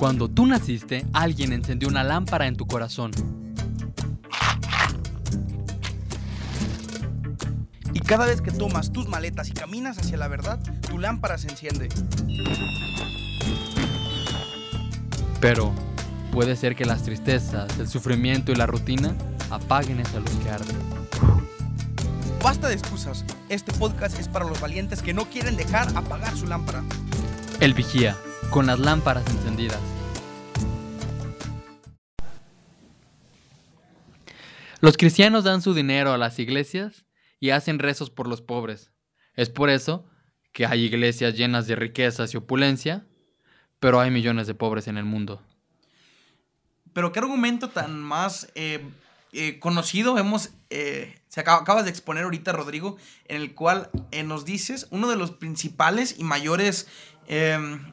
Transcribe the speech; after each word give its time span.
Cuando 0.00 0.30
tú 0.30 0.46
naciste, 0.46 1.04
alguien 1.12 1.52
encendió 1.52 1.86
una 1.86 2.02
lámpara 2.02 2.46
en 2.46 2.56
tu 2.56 2.66
corazón. 2.66 3.10
Y 7.92 8.00
cada 8.00 8.24
vez 8.24 8.40
que 8.40 8.50
tomas 8.50 8.94
tus 8.94 9.08
maletas 9.08 9.50
y 9.50 9.52
caminas 9.52 9.98
hacia 9.98 10.16
la 10.16 10.26
verdad, 10.26 10.58
tu 10.88 10.96
lámpara 10.96 11.36
se 11.36 11.48
enciende. 11.48 11.90
Pero 15.38 15.74
puede 16.32 16.56
ser 16.56 16.74
que 16.74 16.86
las 16.86 17.02
tristezas, 17.02 17.78
el 17.78 17.86
sufrimiento 17.86 18.52
y 18.52 18.54
la 18.54 18.64
rutina 18.64 19.14
apaguen 19.50 20.00
esa 20.00 20.18
luz 20.18 20.32
que 20.42 20.48
arde. 20.48 20.72
Basta 22.42 22.68
de 22.68 22.74
excusas. 22.74 23.26
Este 23.50 23.70
podcast 23.74 24.18
es 24.18 24.28
para 24.28 24.46
los 24.46 24.58
valientes 24.62 25.02
que 25.02 25.12
no 25.12 25.26
quieren 25.26 25.58
dejar 25.58 25.94
apagar 25.94 26.34
su 26.38 26.46
lámpara. 26.46 26.82
El 27.60 27.74
vigía, 27.74 28.16
con 28.50 28.66
las 28.66 28.78
lámparas 28.80 29.26
encendidas. 29.28 29.78
Los 34.80 34.96
cristianos 34.96 35.44
dan 35.44 35.60
su 35.62 35.74
dinero 35.74 36.12
a 36.12 36.18
las 36.18 36.38
iglesias 36.38 37.04
y 37.38 37.50
hacen 37.50 37.78
rezos 37.78 38.10
por 38.10 38.26
los 38.26 38.40
pobres. 38.40 38.92
Es 39.34 39.50
por 39.50 39.70
eso 39.70 40.06
que 40.52 40.66
hay 40.66 40.84
iglesias 40.84 41.34
llenas 41.36 41.66
de 41.66 41.76
riquezas 41.76 42.32
y 42.34 42.38
opulencia, 42.38 43.06
pero 43.78 44.00
hay 44.00 44.10
millones 44.10 44.46
de 44.46 44.54
pobres 44.54 44.88
en 44.88 44.96
el 44.96 45.04
mundo. 45.04 45.42
Pero 46.92 47.12
qué 47.12 47.20
argumento 47.20 47.68
tan 47.68 48.00
más 48.00 48.50
eh, 48.54 48.82
eh, 49.32 49.58
conocido 49.60 50.18
hemos, 50.18 50.50
eh, 50.70 51.14
se 51.28 51.40
acaba- 51.40 51.60
acabas 51.62 51.84
de 51.84 51.90
exponer 51.90 52.24
ahorita, 52.24 52.52
Rodrigo, 52.52 52.96
en 53.28 53.42
el 53.42 53.54
cual 53.54 53.90
nos 54.24 54.44
dices 54.44 54.88
uno 54.90 55.08
de 55.08 55.16
los 55.16 55.30
principales 55.30 56.16
y 56.18 56.24
mayores 56.24 56.88
em, 57.28 57.92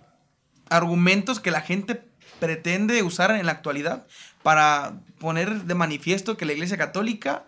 argumentos 0.70 1.40
que 1.40 1.52
la 1.52 1.62
gente 1.62 2.04
pretende 2.40 3.02
usar 3.04 3.32
en 3.32 3.46
la 3.46 3.52
actualidad 3.52 4.06
para 4.44 5.02
poner 5.20 5.64
de 5.64 5.76
manifiesto 5.76 6.38
que 6.38 6.46
la 6.46 6.54
Iglesia 6.54 6.78
Católica 6.78 7.46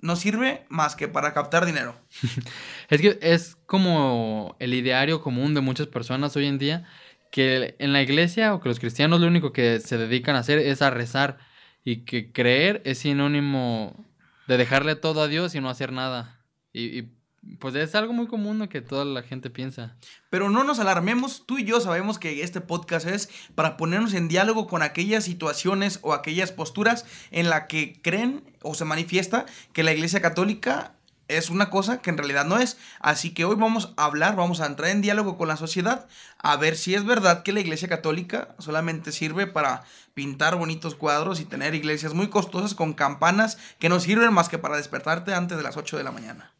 no 0.00 0.16
sirve 0.16 0.64
más 0.68 0.94
que 0.94 1.08
para 1.08 1.32
captar 1.34 1.66
dinero. 1.66 1.94
Es 2.88 3.00
que 3.00 3.18
es 3.20 3.56
como 3.66 4.56
el 4.60 4.72
ideario 4.72 5.20
común 5.20 5.54
de 5.54 5.60
muchas 5.60 5.88
personas 5.88 6.34
hoy 6.36 6.46
en 6.46 6.58
día, 6.58 6.84
que 7.30 7.76
en 7.78 7.92
la 7.92 8.00
iglesia 8.00 8.54
o 8.54 8.60
que 8.60 8.70
los 8.70 8.80
cristianos 8.80 9.20
lo 9.20 9.26
único 9.26 9.52
que 9.52 9.80
se 9.80 9.98
dedican 9.98 10.36
a 10.36 10.38
hacer 10.38 10.58
es 10.58 10.80
a 10.80 10.88
rezar 10.88 11.36
y 11.84 12.04
que 12.06 12.32
creer 12.32 12.80
es 12.86 13.00
sinónimo 13.00 14.06
de 14.46 14.56
dejarle 14.56 14.96
todo 14.96 15.20
a 15.20 15.28
Dios 15.28 15.54
y 15.54 15.60
no 15.60 15.68
hacer 15.68 15.92
nada. 15.92 16.40
Y, 16.72 17.08
pues 17.58 17.74
es 17.74 17.94
algo 17.94 18.12
muy 18.12 18.26
común 18.26 18.66
que 18.68 18.80
toda 18.80 19.04
la 19.04 19.22
gente 19.22 19.50
piensa. 19.50 19.96
Pero 20.30 20.50
no 20.50 20.64
nos 20.64 20.78
alarmemos, 20.78 21.44
tú 21.46 21.58
y 21.58 21.64
yo 21.64 21.80
sabemos 21.80 22.18
que 22.18 22.42
este 22.42 22.60
podcast 22.60 23.06
es 23.06 23.28
para 23.54 23.76
ponernos 23.76 24.14
en 24.14 24.28
diálogo 24.28 24.66
con 24.66 24.82
aquellas 24.82 25.24
situaciones 25.24 25.98
o 26.02 26.12
aquellas 26.12 26.52
posturas 26.52 27.04
en 27.30 27.48
la 27.48 27.66
que 27.66 28.00
creen 28.02 28.44
o 28.62 28.74
se 28.74 28.84
manifiesta 28.84 29.46
que 29.72 29.82
la 29.82 29.92
Iglesia 29.92 30.20
Católica 30.20 30.94
es 31.28 31.50
una 31.50 31.68
cosa 31.70 32.00
que 32.00 32.10
en 32.10 32.16
realidad 32.16 32.46
no 32.46 32.58
es. 32.58 32.78
Así 33.00 33.30
que 33.30 33.44
hoy 33.44 33.56
vamos 33.56 33.92
a 33.96 34.04
hablar, 34.04 34.34
vamos 34.34 34.60
a 34.60 34.66
entrar 34.66 34.90
en 34.90 35.02
diálogo 35.02 35.36
con 35.36 35.48
la 35.48 35.56
sociedad 35.56 36.08
a 36.38 36.56
ver 36.56 36.76
si 36.76 36.94
es 36.94 37.04
verdad 37.04 37.42
que 37.42 37.52
la 37.52 37.60
Iglesia 37.60 37.88
Católica 37.88 38.54
solamente 38.58 39.12
sirve 39.12 39.46
para 39.46 39.84
pintar 40.14 40.56
bonitos 40.56 40.94
cuadros 40.94 41.40
y 41.40 41.44
tener 41.44 41.74
iglesias 41.74 42.14
muy 42.14 42.28
costosas 42.28 42.74
con 42.74 42.94
campanas 42.94 43.58
que 43.78 43.88
no 43.88 44.00
sirven 44.00 44.32
más 44.32 44.48
que 44.48 44.58
para 44.58 44.76
despertarte 44.76 45.34
antes 45.34 45.56
de 45.56 45.62
las 45.62 45.76
8 45.76 45.96
de 45.96 46.04
la 46.04 46.12
mañana. 46.12 46.52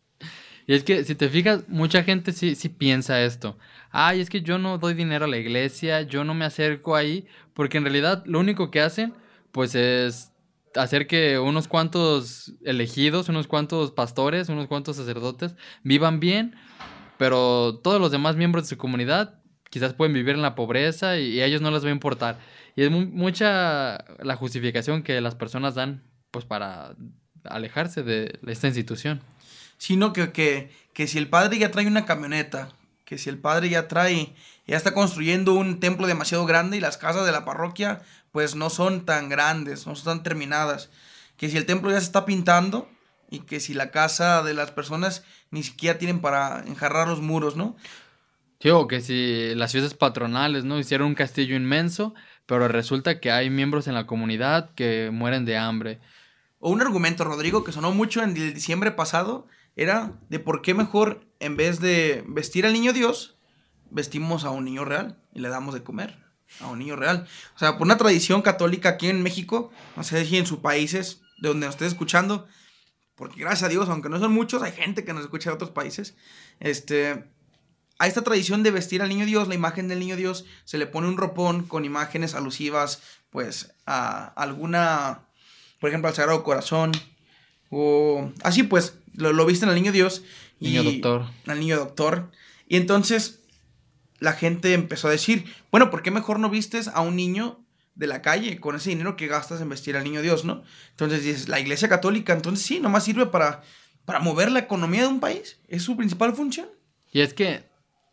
Y 0.69 0.75
es 0.75 0.85
que 0.85 1.03
si 1.03 1.15
te 1.15 1.31
fijas, 1.31 1.67
mucha 1.67 2.05
gente 2.05 2.31
sí, 2.33 2.55
sí 2.55 2.69
piensa 2.69 3.23
esto. 3.23 3.57
Ay, 3.91 4.21
es 4.21 4.29
que 4.29 4.43
yo 4.43 4.59
no 4.59 4.77
doy 4.77 4.93
dinero 4.93 5.25
a 5.25 5.29
la 5.29 5.39
iglesia, 5.39 6.03
yo 6.03 6.25
no 6.25 6.35
me 6.35 6.45
acerco 6.45 6.95
ahí, 6.95 7.27
porque 7.55 7.79
en 7.79 7.85
realidad 7.85 8.23
lo 8.27 8.39
único 8.39 8.71
que 8.71 8.83
hacen, 8.83 9.15
pues 9.51 9.75
es 9.75 10.31
hacer 10.77 11.07
que 11.07 11.39
unos 11.39 11.69
cuantos 11.69 12.53
elegidos, 12.67 13.31
unos 13.31 13.47
cuantos 13.47 13.93
pastores, 13.93 14.51
unos 14.51 14.67
cuantos 14.67 14.97
sacerdotes 14.97 15.57
vivan 15.85 16.21
bien, 16.21 16.55
pero 17.17 17.81
todos 17.83 17.99
los 17.99 18.11
demás 18.11 18.37
miembros 18.37 18.65
de 18.65 18.69
su 18.69 18.77
comunidad 18.77 19.41
quizás 19.71 19.95
pueden 19.95 20.13
vivir 20.13 20.35
en 20.35 20.43
la 20.43 20.55
pobreza 20.55 21.19
y, 21.19 21.41
a 21.41 21.47
ellos 21.47 21.63
no 21.63 21.71
les 21.71 21.83
va 21.83 21.89
a 21.89 21.93
importar. 21.93 22.41
Y 22.77 22.83
es 22.83 22.91
mu- 22.91 23.07
mucha 23.07 24.05
la 24.23 24.37
justificación 24.37 25.03
que 25.03 25.19
las 25.23 25.35
personas 25.35 25.75
dan, 25.75 26.03
pues 26.31 26.45
para 26.45 26.95
alejarse 27.45 28.03
de 28.03 28.39
esta 28.47 28.67
institución. 28.67 29.23
Sino 29.79 30.13
que, 30.13 30.33
que, 30.33 30.71
que 30.93 31.07
si 31.07 31.19
el 31.19 31.29
padre 31.29 31.59
ya 31.59 31.71
trae 31.71 31.87
una 31.87 32.05
camioneta, 32.05 32.69
que 33.05 33.17
si 33.17 33.31
el 33.31 33.39
padre 33.39 33.71
ya 33.71 33.89
trae, 33.89 34.35
ya 34.67 34.77
está 34.77 34.93
construyendo 34.93 35.55
un 35.55 35.81
templo 35.81 36.07
demasiado 36.07 36.45
grande 36.45 36.77
y 36.77 36.81
las 36.81 36.99
casas 36.99 37.25
de 37.25 37.33
la 37.33 37.47
parroquia 37.47 38.03
pues 38.33 38.55
no 38.55 38.69
son 38.69 39.07
tan 39.07 39.29
grandes, 39.29 39.87
no 39.87 39.95
están 39.95 40.23
terminadas, 40.23 40.91
que 41.39 41.49
si 41.49 41.57
el 41.57 41.67
templo 41.67 41.91
ya 41.91 41.99
se 41.99 42.07
está 42.07 42.27
pintando 42.27 42.89
y 43.31 43.41
que 43.41 43.61
si 43.61 43.75
la 43.75 43.91
casa 43.91 44.43
de 44.43 44.55
las 44.55 44.71
personas 44.71 45.25
ni 45.51 45.63
siquiera 45.63 45.99
tienen 45.99 46.21
para 46.21 46.63
enjarrar 46.67 47.09
los 47.09 47.23
muros, 47.23 47.57
¿no? 47.57 47.77
Sí, 48.61 48.71
o 48.71 48.89
que 48.89 49.01
si 49.01 49.55
las 49.55 49.73
fiestas 49.73 49.95
patronales, 49.95 50.65
¿no? 50.65 50.79
Hicieron 50.79 51.09
un 51.09 51.15
castillo 51.15 51.55
inmenso, 51.55 52.15
pero 52.47 52.67
resulta 52.67 53.21
que 53.21 53.31
hay 53.31 53.51
miembros 53.51 53.87
en 53.87 53.95
la 53.95 54.07
comunidad 54.07 54.71
que 54.75 55.11
mueren 55.13 55.45
de 55.45 55.57
hambre. 55.57 56.01
O 56.59 56.71
un 56.71 56.81
argumento, 56.81 57.23
Rodrigo, 57.23 57.63
que 57.63 57.73
sonó 57.73 57.93
mucho 57.93 58.23
en 58.23 58.37
el 58.37 58.55
diciembre 58.55 58.91
pasado, 58.91 59.47
era 59.79 60.13
de 60.29 60.39
por 60.39 60.61
qué 60.61 60.75
mejor, 60.75 61.27
en 61.41 61.57
vez 61.57 61.81
de 61.81 62.25
vestir 62.27 62.67
al 62.67 62.73
niño 62.73 62.93
Dios, 62.93 63.39
vestimos 63.91 64.45
a 64.45 64.51
un 64.51 64.65
niño 64.65 64.85
real 64.85 65.23
y 65.33 65.41
le 65.41 65.49
damos 65.49 65.73
de 65.73 65.83
comer 65.83 66.19
a 66.61 66.67
un 66.67 66.79
niño 66.79 66.97
real. 66.97 67.27
O 67.55 67.59
sea, 67.59 67.79
por 67.79 67.87
una 67.87 67.97
tradición 67.97 68.43
católica 68.43 68.91
aquí 68.91 69.09
en 69.09 69.23
México, 69.23 69.71
no 69.97 70.03
sé 70.03 70.25
si 70.25 70.37
en 70.37 70.47
sus 70.47 70.59
países, 70.59 71.21
de 71.39 71.49
donde 71.49 71.67
nos 71.67 71.77
estés 71.77 71.93
escuchando, 71.93 72.47
porque 73.15 73.41
gracias 73.41 73.63
a 73.63 73.69
Dios, 73.69 73.89
aunque 73.89 74.09
no 74.09 74.19
son 74.19 74.33
muchos, 74.33 74.63
hay 74.63 74.73
gente 74.73 75.05
que 75.05 75.13
nos 75.13 75.23
escucha 75.23 75.51
de 75.51 75.55
otros 75.55 75.71
países, 75.71 76.17
este... 76.61 77.25
A 78.01 78.07
esta 78.07 78.23
tradición 78.23 78.63
de 78.63 78.71
vestir 78.71 79.03
al 79.03 79.09
niño 79.09 79.27
Dios, 79.27 79.49
la 79.49 79.57
imagen 79.57 79.89
del 79.89 79.99
niño 79.99 80.15
Dios, 80.15 80.45
se 80.65 80.79
le 80.79 80.87
pone 80.87 81.09
un 81.09 81.17
ropón 81.17 81.65
con 81.65 81.85
imágenes 81.85 82.37
alusivas, 82.37 83.03
pues, 83.31 83.75
a 83.87 84.27
alguna, 84.37 85.27
por 85.81 85.89
ejemplo, 85.89 86.09
al 86.09 86.15
Sagrado 86.15 86.45
Corazón, 86.45 86.93
o 87.71 88.31
así 88.45 88.63
pues, 88.63 88.95
lo, 89.19 89.33
lo 89.33 89.47
visten 89.47 89.69
al 89.69 89.75
niño 89.75 89.93
Dios. 89.93 90.23
Y, 90.61 90.69
Niño 90.69 90.85
doctor. 90.85 91.27
Al 91.47 91.61
niño 91.61 91.77
doctor. 91.77 92.31
Y 92.67 92.77
entonces 92.77 93.41
la 94.21 94.33
gente 94.33 94.75
empezó 94.75 95.09
a 95.09 95.13
decir, 95.13 95.45
bueno, 95.71 95.91
¿por 95.91 96.03
qué 96.03 96.11
mejor 96.11 96.41
no 96.41 96.51
vistes 96.51 96.89
a 96.89 97.01
un 97.01 97.17
niño 97.17 97.65
de 97.95 98.07
la 98.07 98.23
calle 98.23 98.61
con 98.61 98.77
ese 98.77 98.91
dinero 98.91 99.17
que 99.17 99.27
gastas 99.27 99.61
en 99.61 99.69
vestir 99.69 99.97
al 99.97 100.05
niño 100.05 100.23
Dios, 100.23 100.45
no? 100.45 100.63
Entonces 100.91 101.25
dices, 101.25 101.49
la 101.49 101.61
iglesia 101.61 101.89
católica, 101.89 102.33
entonces 102.33 102.65
sí, 102.65 102.81
nomás 102.81 103.05
sirve 103.05 103.27
para, 103.27 103.63
para 104.05 104.21
mover 104.21 104.51
la 104.51 104.61
economía 104.61 105.03
de 105.03 105.09
un 105.09 105.21
país. 105.21 105.59
Es 105.69 105.83
su 105.83 105.97
principal 105.97 106.33
función. 106.35 106.69
Y 107.13 107.21
es 107.21 107.35
que, 107.35 107.65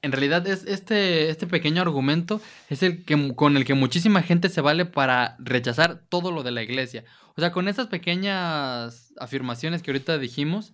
en 0.01 0.11
realidad, 0.11 0.45
es 0.47 0.63
este, 0.65 1.29
este 1.29 1.47
pequeño 1.47 1.81
argumento 1.81 2.41
es 2.69 2.83
el 2.83 3.03
que, 3.03 3.35
con 3.35 3.57
el 3.57 3.65
que 3.65 3.73
muchísima 3.73 4.21
gente 4.21 4.49
se 4.49 4.61
vale 4.61 4.85
para 4.85 5.35
rechazar 5.39 6.03
todo 6.09 6.31
lo 6.31 6.43
de 6.43 6.51
la 6.51 6.63
iglesia. 6.63 7.03
O 7.35 7.41
sea, 7.41 7.51
con 7.51 7.67
esas 7.67 7.87
pequeñas 7.87 9.13
afirmaciones 9.17 9.81
que 9.81 9.91
ahorita 9.91 10.17
dijimos, 10.17 10.73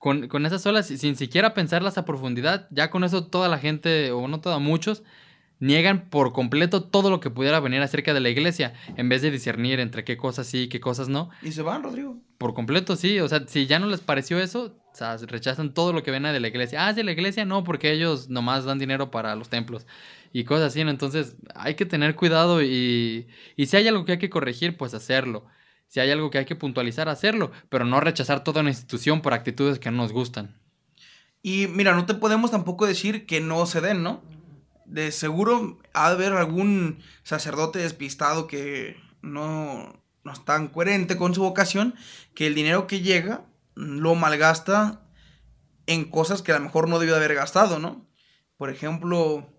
con, 0.00 0.28
con 0.28 0.46
esas 0.46 0.62
solas, 0.62 0.86
sin 0.86 1.14
siquiera 1.14 1.52
pensarlas 1.52 1.98
a 1.98 2.06
profundidad, 2.06 2.66
ya 2.70 2.90
con 2.90 3.04
eso 3.04 3.26
toda 3.26 3.48
la 3.48 3.58
gente, 3.58 4.12
o 4.12 4.28
no 4.28 4.40
toda, 4.40 4.58
muchos, 4.58 5.02
niegan 5.58 6.08
por 6.08 6.32
completo 6.32 6.82
todo 6.82 7.10
lo 7.10 7.20
que 7.20 7.28
pudiera 7.28 7.60
venir 7.60 7.82
acerca 7.82 8.14
de 8.14 8.20
la 8.20 8.30
iglesia, 8.30 8.72
en 8.96 9.10
vez 9.10 9.20
de 9.20 9.30
discernir 9.30 9.78
entre 9.78 10.02
qué 10.02 10.16
cosas 10.16 10.46
sí 10.46 10.62
y 10.62 10.68
qué 10.68 10.80
cosas 10.80 11.10
no. 11.10 11.28
Y 11.42 11.52
se 11.52 11.60
van, 11.60 11.82
Rodrigo. 11.82 12.16
Por 12.38 12.54
completo, 12.54 12.96
sí. 12.96 13.20
O 13.20 13.28
sea, 13.28 13.44
si 13.46 13.66
ya 13.66 13.78
no 13.78 13.88
les 13.88 14.00
pareció 14.00 14.40
eso, 14.40 14.74
o 14.90 14.96
sea, 14.96 15.18
rechazan 15.18 15.74
todo 15.74 15.92
lo 15.92 16.02
que 16.02 16.10
viene 16.10 16.32
de 16.32 16.40
la 16.40 16.48
iglesia. 16.48 16.86
Ah, 16.86 16.90
es 16.90 16.96
de 16.96 17.04
la 17.04 17.12
iglesia, 17.12 17.44
no, 17.44 17.62
porque 17.62 17.92
ellos 17.92 18.30
nomás 18.30 18.64
dan 18.64 18.78
dinero 18.78 19.10
para 19.10 19.36
los 19.36 19.50
templos 19.50 19.86
y 20.32 20.44
cosas 20.44 20.68
así. 20.68 20.82
¿no? 20.82 20.90
Entonces, 20.90 21.36
hay 21.54 21.74
que 21.74 21.84
tener 21.84 22.16
cuidado 22.16 22.62
y, 22.62 23.28
y 23.54 23.66
si 23.66 23.76
hay 23.76 23.86
algo 23.86 24.06
que 24.06 24.12
hay 24.12 24.18
que 24.18 24.30
corregir, 24.30 24.78
pues 24.78 24.94
hacerlo. 24.94 25.44
Si 25.90 25.98
hay 25.98 26.12
algo 26.12 26.30
que 26.30 26.38
hay 26.38 26.44
que 26.44 26.54
puntualizar, 26.54 27.08
hacerlo, 27.08 27.50
pero 27.68 27.84
no 27.84 27.98
rechazar 27.98 28.44
toda 28.44 28.60
una 28.60 28.70
institución 28.70 29.22
por 29.22 29.34
actitudes 29.34 29.80
que 29.80 29.90
no 29.90 29.96
nos 29.96 30.12
gustan. 30.12 30.56
Y 31.42 31.66
mira, 31.66 31.94
no 31.94 32.06
te 32.06 32.14
podemos 32.14 32.52
tampoco 32.52 32.86
decir 32.86 33.26
que 33.26 33.40
no 33.40 33.66
se 33.66 33.80
den, 33.80 34.04
¿no? 34.04 34.22
De 34.86 35.10
seguro 35.10 35.80
ha 35.92 36.10
de 36.10 36.14
haber 36.14 36.32
algún 36.34 37.02
sacerdote 37.24 37.80
despistado 37.80 38.46
que 38.46 38.98
no, 39.20 40.00
no 40.22 40.32
es 40.32 40.44
tan 40.44 40.68
coherente 40.68 41.16
con 41.16 41.34
su 41.34 41.42
vocación, 41.42 41.96
que 42.36 42.46
el 42.46 42.54
dinero 42.54 42.86
que 42.86 43.00
llega 43.00 43.42
lo 43.74 44.14
malgasta 44.14 45.00
en 45.86 46.04
cosas 46.04 46.40
que 46.40 46.52
a 46.52 46.58
lo 46.58 46.64
mejor 46.64 46.88
no 46.88 47.00
debió 47.00 47.14
de 47.14 47.24
haber 47.24 47.34
gastado, 47.34 47.80
¿no? 47.80 48.06
Por 48.56 48.70
ejemplo, 48.70 49.52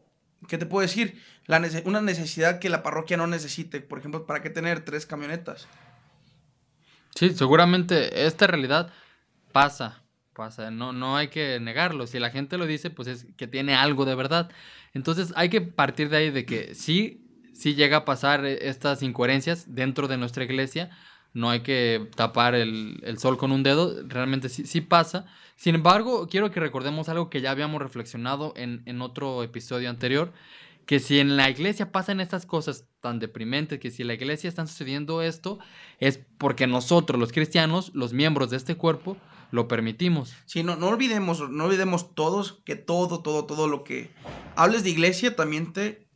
¿qué 0.48 0.58
te 0.58 0.66
puedo 0.66 0.82
decir? 0.82 1.22
La 1.46 1.62
una 1.84 2.00
necesidad 2.00 2.60
que 2.60 2.70
la 2.70 2.84
parroquia 2.84 3.18
no 3.18 3.28
necesite. 3.28 3.82
Por 3.82 4.00
ejemplo, 4.00 4.26
¿para 4.26 4.42
qué 4.42 4.50
tener 4.50 4.86
tres 4.86 5.06
camionetas? 5.06 5.68
Sí, 7.16 7.32
seguramente 7.32 8.26
esta 8.26 8.48
realidad 8.48 8.92
pasa, 9.52 10.02
pasa, 10.34 10.72
no, 10.72 10.94
no 10.94 11.18
hay 11.18 11.28
que 11.28 11.60
negarlo. 11.60 12.08
Si 12.08 12.20
la 12.20 12.30
gente 12.30 12.58
lo 12.58 12.66
dice, 12.66 12.90
pues 12.90 13.08
es 13.08 13.28
que 13.38 13.48
tiene 13.48 13.76
algo 13.76 14.06
de 14.06 14.16
verdad. 14.16 14.50
Entonces 14.94 15.34
hay 15.36 15.50
que 15.50 15.62
partir 15.62 16.10
de 16.10 16.18
ahí 16.18 16.30
de 16.32 16.46
que 16.46 16.76
sí, 16.76 17.50
si 17.54 17.76
llega 17.76 17.98
a 17.98 18.06
pasar 18.06 18.46
eh, 18.46 18.70
estas 18.70 19.04
incoherencias 19.04 19.76
dentro 19.76 20.08
de 20.08 20.18
nuestra 20.18 20.44
iglesia, 20.44 20.90
no 21.34 21.50
hay 21.50 21.62
que 21.62 22.10
tapar 22.16 22.56
el, 22.56 23.00
sol 23.18 23.38
con 23.38 23.52
un 23.52 23.64
dedo, 23.64 23.96
realmente 24.08 24.50
sí, 24.50 24.66
sí, 24.66 24.82
pasa. 24.82 25.26
Sin 25.56 25.76
embargo, 25.76 26.28
quiero 26.30 26.52
que 26.52 26.60
recordemos 26.60 27.08
algo 27.08 27.30
que 27.30 27.40
ya 27.40 27.52
habíamos 27.52 27.82
reflexionado 27.82 28.54
en, 28.58 28.82
en 28.86 29.02
otro 29.02 29.44
episodio 29.44 29.90
anterior, 29.90 30.34
que 30.86 31.00
si 31.00 31.20
en 31.20 31.38
la 31.38 31.50
iglesia 31.50 31.92
pasan 31.92 32.20
estas 32.20 32.46
cosas 32.46 32.86
tan 33.00 33.20
deprimentes, 33.20 33.80
que 33.80 33.92
si 33.92 34.02
en 34.02 34.10
la 34.10 34.14
iglesia 34.14 34.48
está 34.48 34.66
sucediendo 34.68 35.22
esto, 35.22 35.60
es 36.00 36.20
porque 36.38 36.68
nosotros, 36.68 37.20
los 37.20 37.32
cristianos, 37.32 37.92
los 37.94 38.14
miembros 38.14 38.50
de 38.50 38.58
este 38.58 38.76
cuerpo, 38.76 39.18
lo 39.52 39.68
permitimos. 39.68 40.34
Sí, 40.46 40.64
no, 40.64 40.76
no 40.76 40.88
olvidemos, 40.88 41.50
no 41.50 41.66
olvidemos 41.66 42.16
todos 42.16 42.62
que 42.66 42.76
todo, 42.76 43.22
todo, 43.22 43.46
todo 43.46 43.68
lo 43.68 43.84
que 43.84 44.12
hables 44.56 44.84
de 44.84 44.90
iglesia 44.90 45.36
también 45.36 45.74
te 45.74 46.08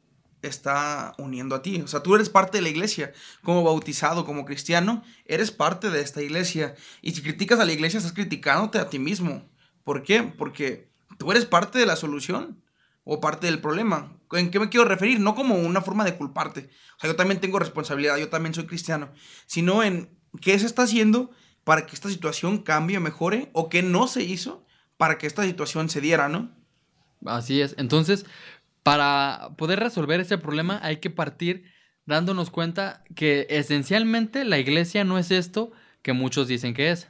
está 0.41 1.15
uniendo 1.17 1.55
a 1.55 1.61
ti. 1.61 1.81
O 1.81 1.87
sea, 1.87 2.01
tú 2.01 2.15
eres 2.15 2.29
parte 2.29 2.57
de 2.57 2.61
la 2.61 2.69
iglesia. 2.69 3.13
Como 3.43 3.63
bautizado, 3.63 4.25
como 4.25 4.45
cristiano, 4.45 5.03
eres 5.25 5.51
parte 5.51 5.89
de 5.89 6.01
esta 6.01 6.21
iglesia. 6.21 6.75
Y 7.01 7.11
si 7.11 7.21
criticas 7.21 7.59
a 7.59 7.65
la 7.65 7.73
iglesia, 7.73 7.97
estás 7.97 8.13
criticándote 8.13 8.79
a 8.79 8.89
ti 8.89 8.99
mismo. 8.99 9.49
¿Por 9.83 10.03
qué? 10.03 10.23
Porque 10.23 10.89
tú 11.17 11.31
eres 11.31 11.45
parte 11.45 11.79
de 11.79 11.85
la 11.85 11.95
solución 11.95 12.61
o 13.05 13.21
parte 13.21 13.47
del 13.47 13.61
problema. 13.61 14.11
¿En 14.33 14.51
qué 14.51 14.59
me 14.59 14.67
quiero 14.67 14.85
referir? 14.85 15.21
No 15.21 15.35
como 15.35 15.55
una 15.55 15.81
forma 15.81 16.03
de 16.03 16.15
culparte. 16.15 16.69
O 16.97 16.99
sea, 16.99 17.09
yo 17.09 17.15
también 17.15 17.39
tengo 17.39 17.59
responsabilidad, 17.59 18.17
yo 18.17 18.27
también 18.27 18.53
soy 18.53 18.65
cristiano. 18.65 19.11
Sino 19.45 19.83
en 19.83 20.09
qué 20.41 20.59
se 20.59 20.65
está 20.65 20.83
haciendo 20.83 21.31
para 21.63 21.85
que 21.85 21.95
esta 21.95 22.09
situación 22.09 22.57
cambie, 22.57 22.99
mejore, 22.99 23.49
o 23.53 23.69
qué 23.69 23.81
no 23.83 24.07
se 24.07 24.23
hizo 24.23 24.65
para 24.97 25.17
que 25.17 25.27
esta 25.27 25.43
situación 25.43 25.89
se 25.89 26.01
diera, 26.01 26.27
¿no? 26.27 26.51
Así 27.25 27.61
es. 27.61 27.75
Entonces, 27.77 28.25
para 28.83 29.51
poder 29.57 29.79
resolver 29.79 30.19
ese 30.19 30.37
problema 30.37 30.79
hay 30.83 30.97
que 30.97 31.09
partir 31.09 31.71
dándonos 32.05 32.51
cuenta 32.51 33.03
que 33.15 33.47
esencialmente 33.49 34.45
la 34.45 34.59
iglesia 34.59 35.03
no 35.03 35.17
es 35.17 35.31
esto 35.31 35.71
que 36.01 36.13
muchos 36.13 36.47
dicen 36.47 36.73
que 36.73 36.91
es. 36.91 37.09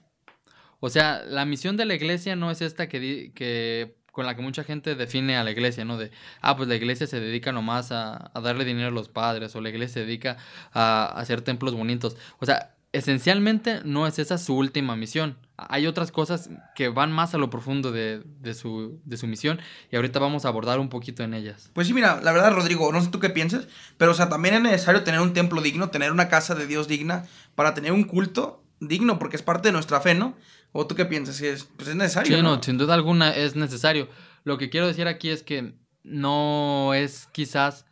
O 0.79 0.89
sea, 0.89 1.23
la 1.25 1.45
misión 1.45 1.77
de 1.77 1.85
la 1.85 1.95
iglesia 1.95 2.35
no 2.35 2.51
es 2.51 2.61
esta 2.61 2.87
que, 2.87 3.31
que 3.33 3.97
con 4.15 4.25
la 4.25 4.33
que 4.33 4.41
mucha 4.41 4.63
gente 4.63 4.95
define 4.95 5.35
a 5.35 5.43
la 5.43 5.51
iglesia, 5.51 5.83
¿no? 5.83 5.97
De, 5.97 6.09
ah, 6.39 6.55
pues 6.55 6.69
la 6.69 6.75
iglesia 6.75 7.05
se 7.05 7.19
dedica 7.19 7.51
nomás 7.51 7.91
a, 7.91 8.31
a 8.33 8.39
darle 8.39 8.63
dinero 8.63 8.87
a 8.87 8.91
los 8.91 9.09
padres, 9.09 9.53
o 9.57 9.61
la 9.61 9.67
iglesia 9.67 9.95
se 9.95 10.05
dedica 10.05 10.37
a, 10.71 11.03
a 11.03 11.19
hacer 11.19 11.41
templos 11.41 11.73
bonitos. 11.73 12.15
O 12.39 12.45
sea, 12.45 12.75
esencialmente 12.95 13.81
no 13.83 14.07
es 14.07 14.19
esa 14.19 14.37
su 14.37 14.55
última 14.55 14.95
misión. 14.95 15.37
Hay 15.57 15.85
otras 15.85 16.13
cosas 16.13 16.49
que 16.75 16.87
van 16.87 17.11
más 17.11 17.33
a 17.33 17.37
lo 17.37 17.49
profundo 17.49 17.91
de, 17.91 18.23
su, 18.53 19.01
misión 19.27 19.59
y 19.91 19.97
ahorita 19.97 20.17
vamos 20.19 20.45
a 20.45 20.47
abordar 20.47 20.79
un 20.79 20.87
poquito 20.87 21.21
en 21.21 21.33
ellas. 21.33 21.69
Pues 21.73 21.87
sí, 21.87 21.93
mira, 21.93 22.21
la 22.21 22.31
verdad, 22.31 22.53
Rodrigo, 22.53 22.89
no 22.93 23.01
sé 23.01 23.09
tú 23.09 23.19
qué 23.19 23.29
piensas, 23.29 23.67
pero 23.97 24.11
o 24.11 24.13
sea, 24.13 24.29
también 24.29 24.55
es 24.55 24.61
necesario 24.61 25.03
tener 25.03 25.19
un 25.19 25.33
templo 25.33 25.61
digno, 25.61 25.89
tener 25.89 26.13
una 26.13 26.29
casa 26.29 26.55
de 26.55 26.67
Dios 26.67 26.87
digna 26.87 27.25
para 27.55 27.73
tener 27.73 27.91
un 27.91 28.05
culto 28.05 28.63
digno, 28.79 29.19
porque 29.19 29.35
es 29.35 29.41
parte 29.41 29.67
de 29.67 29.73
nuestra 29.73 29.99
fe, 29.99 30.13
¿no? 30.13 30.35
¿O 30.77 30.85
tú 30.85 30.93
qué 30.93 31.05
piensas? 31.05 31.37
Si 31.37 31.47
es, 31.47 31.63
pues 31.63 31.87
es 31.87 31.95
necesario. 31.95 32.35
Sí, 32.35 32.43
no, 32.43 32.61
sin 32.61 32.77
duda 32.77 32.95
alguna 32.95 33.33
es 33.33 33.55
necesario. 33.55 34.09
Lo 34.43 34.57
que 34.57 34.69
quiero 34.69 34.87
decir 34.87 35.07
aquí 35.07 35.29
es 35.29 35.41
que 35.41 35.73
no 36.03 36.93
es 36.93 37.29
quizás 37.31 37.85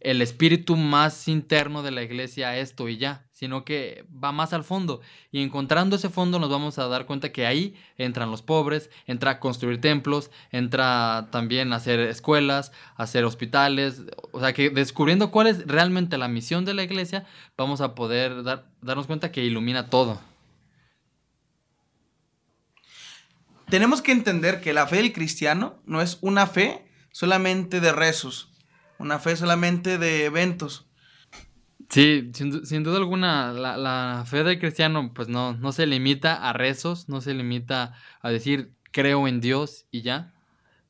el 0.00 0.20
espíritu 0.20 0.76
más 0.76 1.28
interno 1.28 1.82
de 1.82 1.92
la 1.92 2.02
iglesia 2.02 2.58
esto 2.58 2.90
y 2.90 2.98
ya, 2.98 3.24
sino 3.32 3.64
que 3.64 4.04
va 4.22 4.32
más 4.32 4.52
al 4.52 4.64
fondo. 4.64 5.00
Y 5.32 5.42
encontrando 5.42 5.96
ese 5.96 6.10
fondo 6.10 6.38
nos 6.38 6.50
vamos 6.50 6.78
a 6.78 6.88
dar 6.88 7.06
cuenta 7.06 7.32
que 7.32 7.46
ahí 7.46 7.74
entran 7.96 8.30
los 8.30 8.42
pobres, 8.42 8.90
entra 9.06 9.30
a 9.30 9.40
construir 9.40 9.80
templos, 9.80 10.30
entra 10.52 11.28
también 11.32 11.72
a 11.72 11.76
hacer 11.76 12.00
escuelas, 12.00 12.70
a 12.96 13.04
hacer 13.04 13.24
hospitales. 13.24 14.02
O 14.32 14.40
sea 14.40 14.52
que 14.52 14.68
descubriendo 14.68 15.30
cuál 15.30 15.46
es 15.46 15.66
realmente 15.66 16.18
la 16.18 16.28
misión 16.28 16.66
de 16.66 16.74
la 16.74 16.82
iglesia, 16.82 17.24
vamos 17.56 17.80
a 17.80 17.94
poder 17.94 18.42
dar, 18.42 18.66
darnos 18.82 19.06
cuenta 19.06 19.32
que 19.32 19.42
ilumina 19.42 19.88
todo. 19.88 20.20
Tenemos 23.68 24.02
que 24.02 24.12
entender 24.12 24.60
que 24.60 24.72
la 24.72 24.86
fe 24.86 24.96
del 24.96 25.12
cristiano 25.12 25.82
no 25.86 26.00
es 26.00 26.18
una 26.20 26.46
fe 26.46 26.86
solamente 27.10 27.80
de 27.80 27.92
rezos 27.92 28.52
una 28.98 29.18
fe 29.18 29.36
solamente 29.36 29.98
de 29.98 30.24
eventos. 30.24 30.86
Sí, 31.88 32.30
sin, 32.34 32.82
duda 32.82 32.96
alguna, 32.96 33.52
la, 33.52 34.24
fe 34.26 34.42
del 34.42 34.58
cristiano 34.58 35.12
pues 35.14 35.28
no, 35.28 35.54
no 35.54 35.70
se 35.72 35.86
limita 35.86 36.48
a 36.48 36.52
rezos, 36.52 37.08
no 37.08 37.20
se 37.20 37.32
limita 37.32 37.94
a 38.20 38.30
decir 38.30 38.72
creo 38.90 39.28
en 39.28 39.40
Dios 39.40 39.86
y 39.90 40.02
ya. 40.02 40.34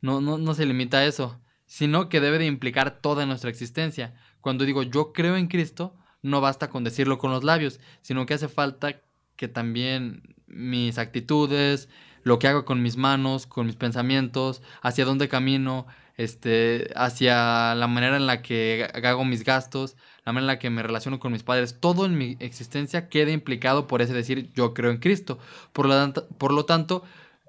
No, 0.00 0.20
no, 0.20 0.38
no 0.38 0.54
se 0.54 0.64
limita 0.64 0.98
a 0.98 1.04
eso, 1.04 1.40
sino 1.66 2.08
que 2.08 2.20
debe 2.20 2.38
de 2.38 2.46
implicar 2.46 3.00
toda 3.00 3.26
nuestra 3.26 3.50
existencia. 3.50 4.14
Cuando 4.40 4.64
digo 4.64 4.82
yo 4.82 5.12
creo 5.12 5.36
en 5.36 5.48
Cristo, 5.48 5.96
no 6.22 6.40
basta 6.40 6.70
con 6.70 6.84
decirlo 6.84 7.18
con 7.18 7.30
los 7.30 7.44
labios, 7.44 7.78
sino 8.00 8.24
que 8.24 8.34
hace 8.34 8.48
falta 8.48 9.02
que 9.36 9.48
también 9.48 10.34
mis 10.46 10.96
actitudes, 10.96 11.90
lo 12.26 12.40
que 12.40 12.48
hago 12.48 12.64
con 12.64 12.82
mis 12.82 12.96
manos, 12.96 13.46
con 13.46 13.66
mis 13.66 13.76
pensamientos, 13.76 14.60
hacia 14.82 15.04
dónde 15.04 15.28
camino, 15.28 15.86
este, 16.16 16.90
hacia 16.96 17.76
la 17.76 17.86
manera 17.86 18.16
en 18.16 18.26
la 18.26 18.42
que 18.42 18.90
hago 19.04 19.24
mis 19.24 19.44
gastos, 19.44 19.96
la 20.24 20.32
manera 20.32 20.42
en 20.52 20.56
la 20.56 20.58
que 20.58 20.68
me 20.68 20.82
relaciono 20.82 21.20
con 21.20 21.30
mis 21.30 21.44
padres, 21.44 21.78
todo 21.78 22.04
en 22.04 22.18
mi 22.18 22.36
existencia 22.40 23.08
queda 23.08 23.30
implicado 23.30 23.86
por 23.86 24.02
ese 24.02 24.12
decir 24.12 24.50
yo 24.54 24.74
creo 24.74 24.90
en 24.90 24.96
Cristo. 24.96 25.38
Por 25.72 25.88
tanto, 25.88 26.26
por 26.30 26.52
lo 26.52 26.64
tanto, 26.64 27.04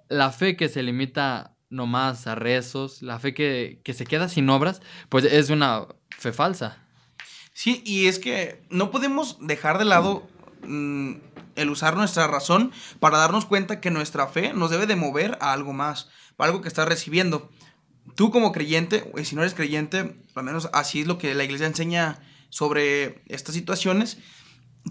la 0.10 0.30
fe 0.30 0.56
que 0.56 0.70
se 0.70 0.84
limita 0.84 1.56
nomás 1.72 2.28
a 2.28 2.36
rezos, 2.36 3.02
la 3.02 3.18
fe 3.18 3.34
que, 3.34 3.82
se 3.84 4.06
queda 4.06 4.30
sin 4.30 4.48
obras, 4.48 4.84
pues 5.10 5.26
es 5.26 5.50
una 5.50 5.88
fe 6.10 6.32
falsa. 6.34 6.78
Sí, 7.52 7.82
y 7.84 8.06
es 8.06 8.20
que 8.20 8.62
no 8.70 8.92
podemos 8.92 9.40
dejar 9.42 9.80
de 9.80 9.86
lado 9.86 10.28
mm, 10.68 11.16
el 11.58 11.70
usar 11.70 11.98
nuestra 11.98 12.28
razón 12.28 12.72
para 13.00 13.18
darnos 13.18 13.46
cuenta 13.46 13.82
que 13.82 13.92
nuestra 13.92 14.28
fe 14.28 14.54
nos 14.54 14.72
debe 14.72 14.88
de 14.88 14.96
mover 14.96 15.38
a 15.42 15.52
algo 15.52 15.74
más, 15.74 16.10
a 16.38 16.46
algo 16.46 16.62
que 16.62 16.70
estás 16.70 16.88
recibiendo. 16.88 17.50
Tú 18.16 18.32
como 18.32 18.52
creyente, 18.52 19.12
si 19.24 19.36
no 19.36 19.42
eres 19.42 19.54
creyente, 19.54 20.16
al 20.36 20.44
menos 20.44 20.70
así 20.74 21.02
es 21.02 21.08
lo 21.08 21.18
que 21.18 21.36
la 21.36 21.44
iglesia 21.44 21.68
enseña 21.68 22.20
sobre 22.50 23.24
estas 23.28 23.54
situaciones, 23.54 24.18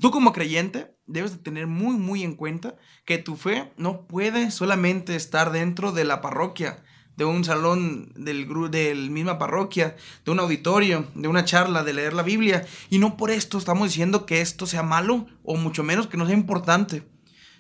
tú 0.00 0.10
como 0.10 0.32
creyente 0.32 0.94
debes 1.06 1.32
de 1.32 1.38
tener 1.38 1.66
muy, 1.66 1.96
muy 1.96 2.22
en 2.22 2.34
cuenta 2.34 2.76
que 3.04 3.18
tu 3.18 3.36
fe 3.36 3.72
no 3.76 4.06
puede 4.06 4.50
solamente 4.50 5.16
estar 5.16 5.52
dentro 5.52 5.92
de 5.92 6.04
la 6.04 6.20
parroquia, 6.20 6.84
de 7.16 7.24
un 7.24 7.44
salón 7.44 8.12
del, 8.14 8.46
del 8.70 9.10
misma 9.10 9.38
parroquia, 9.38 9.96
de 10.24 10.30
un 10.30 10.40
auditorio, 10.40 11.06
de 11.14 11.28
una 11.28 11.44
charla, 11.44 11.82
de 11.82 11.94
leer 11.94 12.12
la 12.12 12.22
Biblia. 12.22 12.66
Y 12.90 12.98
no 12.98 13.16
por 13.16 13.30
esto 13.30 13.58
estamos 13.58 13.88
diciendo 13.88 14.26
que 14.26 14.40
esto 14.40 14.66
sea 14.66 14.82
malo 14.82 15.26
o 15.42 15.56
mucho 15.56 15.82
menos 15.82 16.06
que 16.06 16.16
no 16.16 16.26
sea 16.26 16.34
importante, 16.34 17.08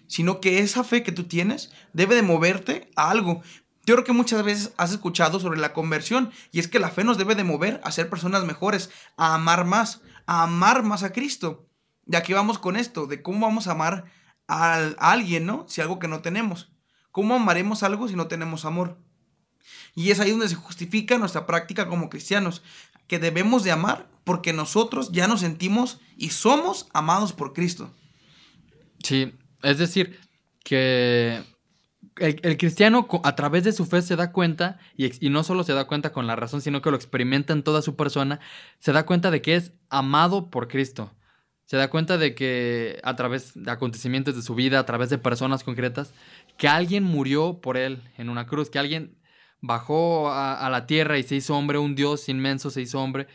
sino 0.06 0.40
que 0.40 0.60
esa 0.60 0.84
fe 0.84 1.02
que 1.02 1.12
tú 1.12 1.24
tienes 1.24 1.70
debe 1.92 2.14
de 2.14 2.22
moverte 2.22 2.90
a 2.96 3.10
algo. 3.10 3.42
Yo 3.86 3.94
creo 3.94 4.04
que 4.04 4.12
muchas 4.12 4.42
veces 4.42 4.72
has 4.76 4.90
escuchado 4.90 5.38
sobre 5.38 5.60
la 5.60 5.72
conversión 5.72 6.32
y 6.50 6.58
es 6.58 6.66
que 6.66 6.80
la 6.80 6.90
fe 6.90 7.04
nos 7.04 7.18
debe 7.18 7.36
de 7.36 7.44
mover 7.44 7.80
a 7.84 7.92
ser 7.92 8.10
personas 8.10 8.44
mejores, 8.44 8.90
a 9.16 9.34
amar 9.36 9.64
más, 9.64 10.02
a 10.26 10.42
amar 10.42 10.82
más 10.82 11.04
a 11.04 11.12
Cristo. 11.12 11.68
Y 12.04 12.16
aquí 12.16 12.32
vamos 12.32 12.58
con 12.58 12.76
esto, 12.76 13.06
de 13.06 13.22
cómo 13.22 13.46
vamos 13.46 13.68
a 13.68 13.72
amar 13.72 14.04
a, 14.48 14.74
alguien, 14.98 15.46
¿no? 15.46 15.66
Si 15.68 15.80
algo 15.80 15.98
que 16.00 16.08
no 16.08 16.20
tenemos. 16.20 16.72
¿Cómo 17.12 17.34
amaremos 17.34 17.82
algo 17.82 18.08
si 18.08 18.16
no 18.16 18.26
tenemos 18.26 18.64
amor? 18.64 18.98
Y 19.94 20.10
es 20.10 20.20
ahí 20.20 20.30
donde 20.30 20.48
se 20.48 20.54
justifica 20.54 21.18
nuestra 21.18 21.46
práctica 21.46 21.88
como 21.88 22.10
cristianos, 22.10 22.62
que 23.06 23.18
debemos 23.18 23.64
de 23.64 23.72
amar 23.72 24.08
porque 24.24 24.52
nosotros 24.52 25.12
ya 25.12 25.28
nos 25.28 25.40
sentimos 25.40 26.00
y 26.16 26.30
somos 26.30 26.88
amados 26.92 27.32
por 27.32 27.52
Cristo. 27.52 27.92
Sí, 29.02 29.32
es 29.62 29.78
decir, 29.78 30.18
que 30.64 31.42
el, 32.18 32.56
cristiano 32.56 33.06
a 33.22 33.36
través 33.36 33.64
de 33.64 33.72
su 33.72 33.86
fe 33.86 34.02
se 34.02 34.16
da 34.16 34.32
cuenta, 34.32 34.78
y, 34.96 35.30
no 35.30 35.44
solo 35.44 35.64
se 35.64 35.74
da 35.74 35.86
cuenta 35.86 36.12
con 36.12 36.26
la 36.26 36.36
razón, 36.36 36.60
sino 36.60 36.82
que 36.82 36.90
lo 36.90 36.96
experimenta 36.96 37.52
en 37.52 37.62
toda 37.62 37.82
su 37.82 37.94
persona, 37.94 38.40
se 38.78 38.92
da 38.92 39.06
cuenta 39.06 39.30
de 39.30 39.42
que 39.42 39.56
es 39.56 39.72
amado 39.90 40.50
por 40.50 40.68
Cristo. 40.68 41.12
Se 41.66 41.76
da 41.76 41.90
cuenta 41.90 42.16
de 42.16 42.34
que 42.34 43.00
a 43.02 43.16
través 43.16 43.52
de 43.54 43.70
acontecimientos 43.70 44.36
de 44.36 44.42
su 44.42 44.54
vida, 44.54 44.78
a 44.78 44.86
través 44.86 45.10
de 45.10 45.18
personas 45.18 45.64
concretas, 45.64 46.12
que 46.56 46.68
alguien 46.68 47.02
murió 47.02 47.60
por 47.60 47.76
él 47.76 48.02
en 48.16 48.28
una 48.28 48.46
cruz, 48.46 48.70
que 48.70 48.78
alguien 48.78 49.15
bajó 49.60 50.30
a, 50.30 50.68
la 50.70 50.86
tierra 50.86 51.18
y 51.18 51.22
se 51.22 51.36
hizo 51.36 51.56
hombre, 51.56 51.78
un 51.78 51.94
Dios 51.94 52.28
inmenso 52.28 52.70
se 52.70 52.82
hizo 52.82 53.00
hombre 53.00 53.26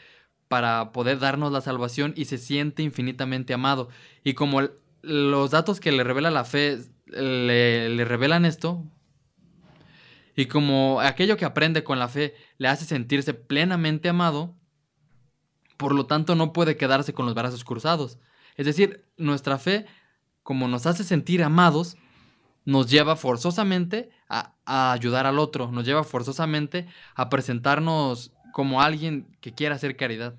para 0.47 0.91
poder 0.91 1.19
darnos 1.19 1.51
la 1.51 1.61
salvación 1.61 2.13
y 2.15 2.25
se 2.25 2.37
siente 2.37 2.83
infinitamente 2.83 3.53
amado. 3.53 3.89
Y 4.23 4.33
como 4.33 4.61
los 5.01 5.51
datos 5.51 5.79
que 5.79 5.91
le 5.91 6.03
revela 6.03 6.29
la 6.29 6.43
fe 6.43 6.79
le, 7.05 8.05
revelan 8.05 8.45
esto. 8.45 8.83
Y 10.35 10.45
como 10.45 11.01
aquello 11.01 11.37
que 11.37 11.45
aprende 11.45 11.83
con 11.83 11.99
la 11.99 12.07
fe 12.07 12.35
le 12.57 12.67
hace 12.67 12.85
sentirse 12.85 13.33
plenamente 13.33 14.09
amado, 14.09 14.55
por 15.77 15.93
lo 15.93 16.05
tanto 16.05 16.35
no 16.35 16.53
puede 16.53 16.77
quedarse 16.77 17.13
con 17.13 17.25
los 17.25 17.35
brazos 17.35 17.63
cruzados. 17.63 18.19
Es 18.55 18.65
decir, 18.65 19.05
nuestra 19.17 19.57
fe, 19.57 19.85
como 20.43 20.67
nos 20.67 20.85
hace 20.85 21.03
sentir 21.03 21.43
amados, 21.43 21.97
nos 22.65 22.89
lleva 22.89 23.15
forzosamente 23.15 24.09
a, 24.29 24.53
ayudar 24.65 25.25
al 25.25 25.39
otro, 25.39 25.71
nos 25.71 25.85
lleva 25.85 26.03
forzosamente 26.03 26.87
a 27.15 27.29
presentarnos 27.29 28.31
como 28.53 28.81
alguien 28.81 29.27
que 29.41 29.53
quiera 29.53 29.75
hacer 29.75 29.97
caridad. 29.97 30.35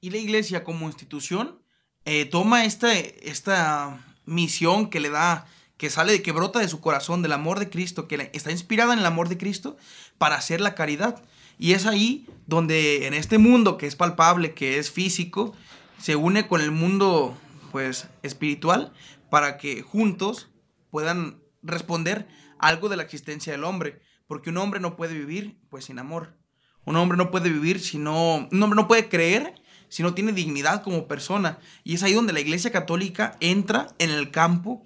Y 0.00 0.10
la 0.10 0.18
iglesia 0.18 0.64
como 0.64 0.86
institución 0.86 1.60
eh, 2.04 2.24
toma 2.24 2.64
esta, 2.64 2.92
esta 2.92 4.04
misión 4.24 4.90
que 4.90 5.00
le 5.00 5.10
da, 5.10 5.46
que 5.76 5.90
sale, 5.90 6.22
que 6.22 6.32
brota 6.32 6.58
de 6.58 6.68
su 6.68 6.80
corazón, 6.80 7.22
del 7.22 7.32
amor 7.32 7.58
de 7.58 7.70
Cristo, 7.70 8.08
que 8.08 8.30
está 8.32 8.50
inspirada 8.50 8.92
en 8.92 9.00
el 9.00 9.06
amor 9.06 9.28
de 9.28 9.38
Cristo 9.38 9.76
para 10.18 10.36
hacer 10.36 10.60
la 10.60 10.74
caridad. 10.74 11.22
Y 11.58 11.72
es 11.72 11.86
ahí 11.86 12.26
donde 12.46 13.06
en 13.06 13.14
este 13.14 13.38
mundo 13.38 13.78
que 13.78 13.86
es 13.86 13.96
palpable, 13.96 14.54
que 14.54 14.78
es 14.78 14.90
físico, 14.90 15.54
se 15.98 16.16
une 16.16 16.48
con 16.48 16.60
el 16.60 16.72
mundo 16.72 17.36
pues 17.70 18.08
espiritual 18.22 18.92
para 19.30 19.56
que 19.56 19.82
juntos 19.82 20.48
puedan 20.90 21.41
responder 21.62 22.28
algo 22.58 22.88
de 22.88 22.96
la 22.96 23.02
existencia 23.02 23.52
del 23.52 23.64
hombre, 23.64 24.00
porque 24.26 24.50
un 24.50 24.58
hombre 24.58 24.80
no 24.80 24.96
puede 24.96 25.14
vivir 25.14 25.58
pues 25.68 25.86
sin 25.86 25.98
amor. 25.98 26.36
Un 26.84 26.96
hombre 26.96 27.16
no 27.16 27.30
puede 27.30 27.48
vivir 27.48 27.80
si 27.80 27.98
no 27.98 28.48
un 28.50 28.62
hombre 28.62 28.76
no 28.76 28.88
puede 28.88 29.08
creer 29.08 29.54
si 29.92 30.02
no 30.02 30.14
tiene 30.14 30.32
dignidad 30.32 30.82
como 30.82 31.06
persona. 31.06 31.58
Y 31.84 31.96
es 31.96 32.02
ahí 32.02 32.14
donde 32.14 32.32
la 32.32 32.40
Iglesia 32.40 32.72
Católica 32.72 33.36
entra 33.40 33.88
en 33.98 34.08
el 34.08 34.30
campo 34.30 34.82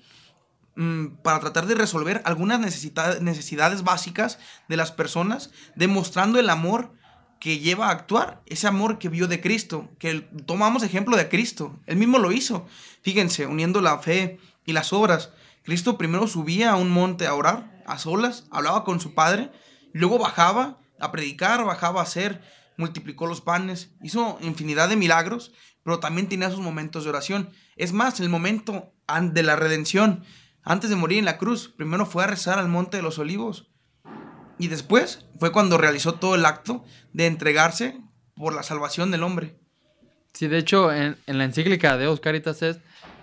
mm, 0.75 1.19
para 1.23 1.39
tratar 1.39 1.67
de 1.67 1.77
resolver 1.77 2.23
algunas 2.25 2.59
necesidades 2.59 3.85
básicas 3.85 4.41
de 4.69 4.77
las 4.77 4.91
personas, 4.91 5.53
demostrando 5.77 6.41
el 6.41 6.51
amor 6.51 6.93
que 7.39 7.61
lleva 7.61 7.87
a 7.87 7.93
actuar, 7.93 8.43
ese 8.47 8.67
amor 8.67 8.99
que 8.99 9.09
vio 9.09 9.29
de 9.29 9.41
Cristo, 9.41 9.89
que 10.01 10.29
tomamos 10.45 10.83
ejemplo 10.83 11.17
de 11.17 11.29
Cristo, 11.29 11.79
él 11.87 11.99
mismo 11.99 12.19
lo 12.19 12.33
hizo. 12.33 12.67
Fíjense, 13.03 13.47
uniendo 13.47 13.81
la 13.81 14.01
fe 14.01 14.41
y 14.65 14.73
las 14.73 14.93
obras. 14.93 15.31
Cristo 15.67 15.99
primero 15.99 16.29
subía 16.29 16.71
a 16.71 16.77
un 16.77 16.91
monte 16.91 17.27
a 17.27 17.35
orar, 17.35 17.83
a 17.87 17.99
solas, 17.99 18.47
hablaba 18.53 18.85
con 18.85 19.01
su 19.01 19.15
Padre, 19.15 19.51
luego 19.93 20.17
bajaba 20.17 20.79
a 21.01 21.11
predicar, 21.11 21.65
bajaba 21.65 22.01
a 22.01 22.05
hacer, 22.05 22.41
multiplicó 22.77 23.27
los 23.27 23.41
panes, 23.41 23.91
hizo 24.01 24.39
infinidad 24.43 24.89
de 24.89 24.95
milagros, 24.95 25.53
pero 25.83 25.99
también 25.99 26.29
tenía 26.29 26.51
sus 26.51 26.61
momentos 26.61 27.03
de 27.03 27.11
oración. 27.11 27.51
Es 27.75 27.93
más, 27.93 28.21
el 28.21 28.29
momento 28.29 28.93
de 29.21 29.43
la 29.43 29.57
redención, 29.57 30.25
antes 30.63 30.89
de 30.89 30.95
morir 30.95 31.19
en 31.19 31.25
la 31.25 31.37
cruz, 31.37 31.69
primero 31.77 32.07
fue 32.07 32.23
a 32.23 32.29
rezar 32.29 32.61
al 32.61 32.69
monte 32.69 32.99
de 32.99 33.03
los 33.03 33.19
olivos. 33.19 33.69
Y 34.59 34.69
después 34.69 35.27
fue 35.41 35.51
cuando 35.51 35.79
realizó 35.79 36.15
todo 36.15 36.37
el 36.37 36.47
acto 36.47 36.85
de 37.13 37.27
entregarse 37.27 38.01
por 38.37 38.55
la 38.55 38.63
salvación 38.63 39.11
del 39.11 39.25
hombre. 39.25 39.59
Sí, 40.33 40.47
de 40.47 40.59
hecho, 40.59 40.93
en, 40.93 41.17
la 41.27 41.45
encíclica 41.45 41.97
de 41.97 42.21
Caritas 42.21 42.63
es, 42.63 42.79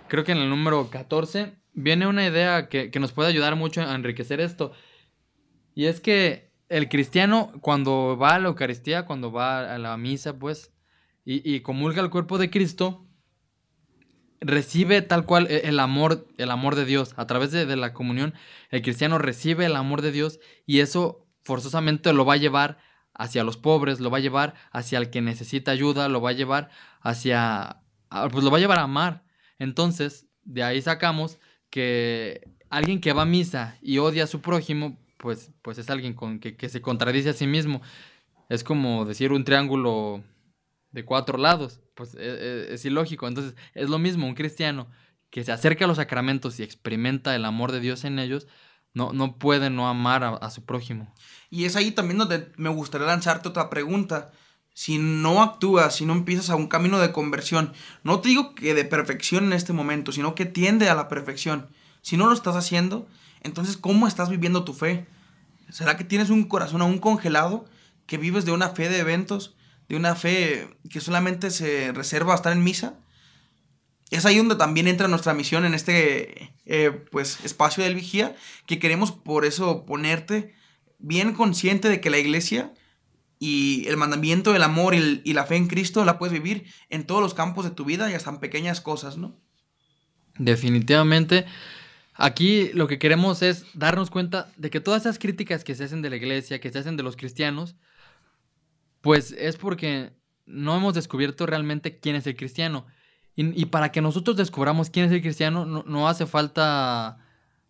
creo 0.08 0.24
que 0.24 0.32
en 0.32 0.38
el 0.38 0.50
número 0.50 0.90
14, 0.90 1.54
viene 1.74 2.06
una 2.06 2.26
idea 2.26 2.68
que, 2.68 2.90
que 2.90 3.00
nos 3.00 3.12
puede 3.12 3.28
ayudar 3.28 3.56
mucho 3.56 3.82
a 3.82 3.94
enriquecer 3.94 4.40
esto. 4.40 4.72
Y 5.74 5.86
es 5.86 6.00
que 6.00 6.50
el 6.68 6.88
cristiano 6.88 7.52
cuando 7.60 8.16
va 8.16 8.34
a 8.34 8.38
la 8.38 8.48
Eucaristía, 8.48 9.04
cuando 9.04 9.30
va 9.30 9.74
a 9.74 9.78
la 9.78 9.96
misa, 9.96 10.38
pues, 10.38 10.72
y, 11.26 11.60
comulga 11.60 12.02
el 12.02 12.10
cuerpo 12.10 12.36
de 12.36 12.50
Cristo, 12.50 13.06
recibe 14.40 15.00
tal 15.00 15.24
cual 15.24 15.46
e, 15.48 15.68
el 15.68 15.80
amor, 15.80 16.26
el 16.36 16.50
amor 16.50 16.74
de 16.74 16.84
Dios. 16.84 17.14
A 17.16 17.26
través 17.26 17.50
de, 17.50 17.64
la 17.76 17.94
comunión, 17.94 18.34
el 18.70 18.82
cristiano 18.82 19.16
recibe 19.18 19.64
el 19.64 19.76
amor 19.76 20.02
de 20.02 20.12
Dios 20.12 20.38
y 20.66 20.80
eso 20.80 21.26
forzosamente 21.42 22.12
lo 22.12 22.26
va 22.26 22.34
a 22.34 22.38
llevar 22.38 22.78
hacia 23.14 23.44
los 23.44 23.56
pobres, 23.56 24.00
lo 24.00 24.10
va 24.10 24.18
a 24.18 24.20
llevar 24.20 24.54
hacia 24.70 24.98
el 24.98 25.08
que 25.08 25.22
necesita 25.22 25.70
ayuda, 25.70 26.08
lo 26.08 26.20
va 26.20 26.30
a 26.30 26.34
llevar 26.34 26.68
hacia, 27.00 27.80
pues 28.30 28.44
lo 28.44 28.50
va 28.50 28.58
a 28.58 28.60
llevar 28.60 28.78
a 28.78 28.82
amar. 28.82 29.24
Entonces, 29.58 30.26
de 30.42 30.62
ahí 30.62 30.82
sacamos 30.82 31.38
que 31.74 32.52
alguien 32.70 33.00
que 33.00 33.12
va 33.12 33.22
a 33.22 33.26
misa 33.26 33.78
y 33.82 33.98
odia 33.98 34.22
a 34.22 34.28
su 34.28 34.40
prójimo, 34.40 34.96
pues, 35.16 35.50
pues 35.60 35.76
es 35.76 35.90
alguien 35.90 36.14
con, 36.14 36.38
que, 36.38 36.68
se 36.68 36.80
contradice 36.80 37.30
a 37.30 37.32
sí 37.32 37.48
mismo. 37.48 37.82
Es 38.48 38.62
como 38.62 39.04
decir 39.04 39.32
un 39.32 39.42
triángulo 39.42 40.22
de 40.92 41.04
cuatro 41.04 41.36
lados, 41.36 41.80
pues 41.94 42.14
e, 42.14 42.18
e, 42.20 42.74
es, 42.74 42.84
ilógico. 42.84 43.26
Entonces 43.26 43.56
es 43.74 43.90
lo 43.90 43.98
mismo, 43.98 44.24
un 44.24 44.36
cristiano 44.36 44.88
que 45.30 45.42
se 45.42 45.50
acerca 45.50 45.84
a 45.84 45.88
los 45.88 45.96
sacramentos 45.96 46.60
y 46.60 46.62
experimenta 46.62 47.34
el 47.34 47.44
amor 47.44 47.72
de 47.72 47.80
Dios 47.80 48.04
en 48.04 48.20
ellos, 48.20 48.46
no, 48.92 49.12
no 49.12 49.36
puede 49.36 49.68
no 49.68 49.88
amar 49.88 50.22
a, 50.22 50.50
su 50.50 50.64
prójimo. 50.64 51.12
Y 51.50 51.64
es 51.64 51.74
ahí 51.74 51.90
también 51.90 52.18
donde 52.18 52.52
me 52.56 52.70
gustaría 52.70 53.08
lanzarte 53.08 53.48
otra 53.48 53.68
pregunta. 53.68 54.30
Si 54.74 54.98
no 54.98 55.40
actúas, 55.40 55.94
si 55.94 56.04
no 56.04 56.12
empiezas 56.12 56.50
a 56.50 56.56
un 56.56 56.66
camino 56.66 56.98
de 56.98 57.12
conversión, 57.12 57.72
no 58.02 58.20
te 58.20 58.28
digo 58.28 58.56
que 58.56 58.74
de 58.74 58.84
perfección 58.84 59.44
en 59.44 59.52
este 59.52 59.72
momento, 59.72 60.10
sino 60.10 60.34
que 60.34 60.46
tiende 60.46 60.90
a 60.90 60.96
la 60.96 61.08
perfección. 61.08 61.68
Si 62.02 62.16
no 62.16 62.26
lo 62.26 62.32
estás 62.32 62.56
haciendo, 62.56 63.08
entonces 63.40 63.76
¿cómo 63.76 64.08
estás 64.08 64.30
viviendo 64.30 64.64
tu 64.64 64.74
fe? 64.74 65.06
¿Será 65.70 65.96
que 65.96 66.02
tienes 66.02 66.28
un 66.28 66.44
corazón 66.44 66.82
aún 66.82 66.98
congelado? 66.98 67.64
¿Que 68.06 68.18
vives 68.18 68.44
de 68.44 68.50
una 68.50 68.70
fe 68.70 68.88
de 68.88 68.98
eventos? 68.98 69.54
¿De 69.88 69.96
una 69.96 70.16
fe 70.16 70.76
que 70.90 71.00
solamente 71.00 71.50
se 71.50 71.92
reserva 71.92 72.32
a 72.32 72.36
estar 72.36 72.52
en 72.52 72.64
misa? 72.64 72.98
Es 74.10 74.26
ahí 74.26 74.38
donde 74.38 74.56
también 74.56 74.88
entra 74.88 75.06
nuestra 75.06 75.34
misión 75.34 75.64
en 75.64 75.74
este 75.74 76.52
eh, 76.66 76.90
pues, 77.12 77.38
espacio 77.44 77.84
del 77.84 77.94
vigía, 77.94 78.34
que 78.66 78.80
queremos 78.80 79.12
por 79.12 79.44
eso 79.44 79.86
ponerte 79.86 80.54
bien 80.98 81.32
consciente 81.32 81.88
de 81.88 82.00
que 82.00 82.10
la 82.10 82.18
iglesia 82.18 82.72
y 83.46 83.86
el 83.88 83.98
mandamiento 83.98 84.54
del 84.54 84.62
amor 84.62 84.94
y, 84.94 85.32
la 85.34 85.44
fe 85.44 85.56
en 85.56 85.68
Cristo 85.68 86.02
la 86.06 86.18
puedes 86.18 86.32
vivir 86.32 86.64
en 86.88 87.04
todos 87.04 87.20
los 87.20 87.34
campos 87.34 87.66
de 87.66 87.72
tu 87.72 87.84
vida 87.84 88.10
y 88.10 88.14
hasta 88.14 88.30
en 88.30 88.38
pequeñas 88.38 88.80
cosas, 88.80 89.18
¿no? 89.18 89.36
Definitivamente. 90.38 91.44
Aquí 92.14 92.70
lo 92.72 92.88
que 92.88 92.98
queremos 92.98 93.42
es 93.42 93.66
darnos 93.74 94.08
cuenta 94.08 94.50
de 94.56 94.70
que 94.70 94.80
todas 94.80 95.02
esas 95.02 95.18
críticas 95.18 95.62
que 95.62 95.74
se 95.74 95.84
hacen 95.84 96.00
de 96.00 96.08
la 96.08 96.16
iglesia, 96.16 96.58
que 96.58 96.72
se 96.72 96.78
hacen 96.78 96.96
de 96.96 97.02
los 97.02 97.16
cristianos, 97.16 97.76
pues 99.02 99.32
es 99.32 99.58
porque 99.58 100.12
no 100.46 100.74
hemos 100.74 100.94
descubierto 100.94 101.44
realmente 101.44 101.98
quién 101.98 102.16
es 102.16 102.26
el 102.26 102.36
cristiano. 102.36 102.86
Y, 103.36 103.66
para 103.66 103.92
que 103.92 104.00
nosotros 104.00 104.38
descubramos 104.38 104.88
quién 104.88 105.04
es 105.04 105.12
el 105.12 105.20
cristiano, 105.20 105.66
no, 105.66 106.08
hace 106.08 106.24
falta 106.24 107.18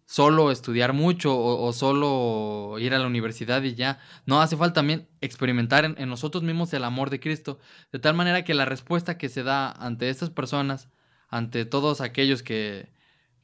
solo 0.06 0.50
estudiar 0.50 0.92
mucho 0.92 1.36
o, 1.36 1.72
solo 1.72 2.78
ir 2.78 2.94
a 2.94 2.98
la 2.98 3.06
universidad 3.06 3.62
y 3.62 3.74
ya. 3.74 3.98
No 4.26 4.40
hace 4.40 4.56
falta 4.56 4.74
también 4.74 5.08
experimentar 5.20 5.84
en, 5.84 6.08
nosotros 6.08 6.42
mismos 6.42 6.72
el 6.74 6.84
amor 6.84 7.10
de 7.10 7.20
Cristo. 7.20 7.58
De 7.92 7.98
tal 7.98 8.14
manera 8.14 8.44
que 8.44 8.54
la 8.54 8.64
respuesta 8.64 9.18
que 9.18 9.28
se 9.28 9.42
da 9.42 9.70
ante 9.70 10.08
estas 10.10 10.30
personas, 10.30 10.88
ante 11.28 11.64
todos 11.64 12.00
aquellos 12.00 12.42
que, 12.42 12.92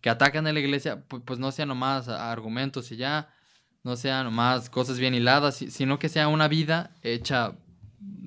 que 0.01 0.11
atacan 0.11 0.47
a 0.47 0.53
la 0.53 0.61
iglesia, 0.61 1.05
pues, 1.07 1.39
no 1.39 1.53
sean 1.53 1.69
nomás 1.69 2.09
argumentos 2.09 2.93
y 2.93 2.97
ya, 2.97 3.31
no 3.83 3.97
sean 3.97 4.25
nomás 4.25 4.71
cosas 4.71 4.99
bien 4.99 5.15
hiladas, 5.15 5.57
sino 5.57 5.99
que 5.99 6.09
sea 6.09 6.29
una 6.29 6.49
vida 6.49 6.95
hecha 7.03 7.55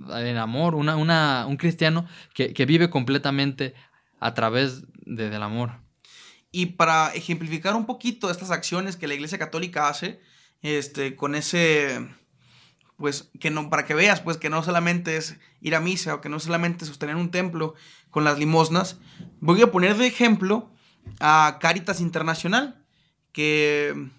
en 0.09 0.37
amor, 0.37 0.75
una, 0.75 0.95
una, 0.95 1.45
un 1.47 1.57
cristiano 1.57 2.05
que, 2.33 2.65
vive 2.65 2.89
completamente 2.89 3.73
a 4.19 4.33
través 4.33 4.83
del 5.05 5.41
amor. 5.41 5.82
Y 6.55 6.67
para 6.67 7.11
ejemplificar 7.15 7.75
un 7.75 7.87
poquito 7.87 8.29
estas 8.29 8.51
acciones 8.51 8.95
que 8.95 9.07
la 9.07 9.15
Iglesia 9.15 9.39
Católica 9.39 9.89
hace, 9.89 10.21
este, 10.61 11.15
con 11.15 11.33
ese, 11.33 12.07
pues, 12.95 13.31
que 13.39 13.49
no, 13.49 13.71
para 13.71 13.85
que 13.85 13.95
veas, 13.95 14.21
pues, 14.21 14.37
que 14.37 14.51
no 14.51 14.61
solamente 14.61 15.17
es 15.17 15.35
ir 15.61 15.73
a 15.75 15.79
misa 15.79 16.13
o 16.13 16.21
que 16.21 16.29
no 16.29 16.39
solamente 16.39 16.85
sostener 16.85 17.15
un 17.15 17.31
templo 17.31 17.73
con 18.11 18.23
las 18.23 18.37
limosnas, 18.37 18.99
voy 19.39 19.63
a 19.63 19.71
poner 19.71 19.97
de 19.97 20.05
ejemplo 20.05 20.71
a 21.19 21.57
Caritas 21.59 21.99
Internacional, 21.99 22.85
que 23.31 24.11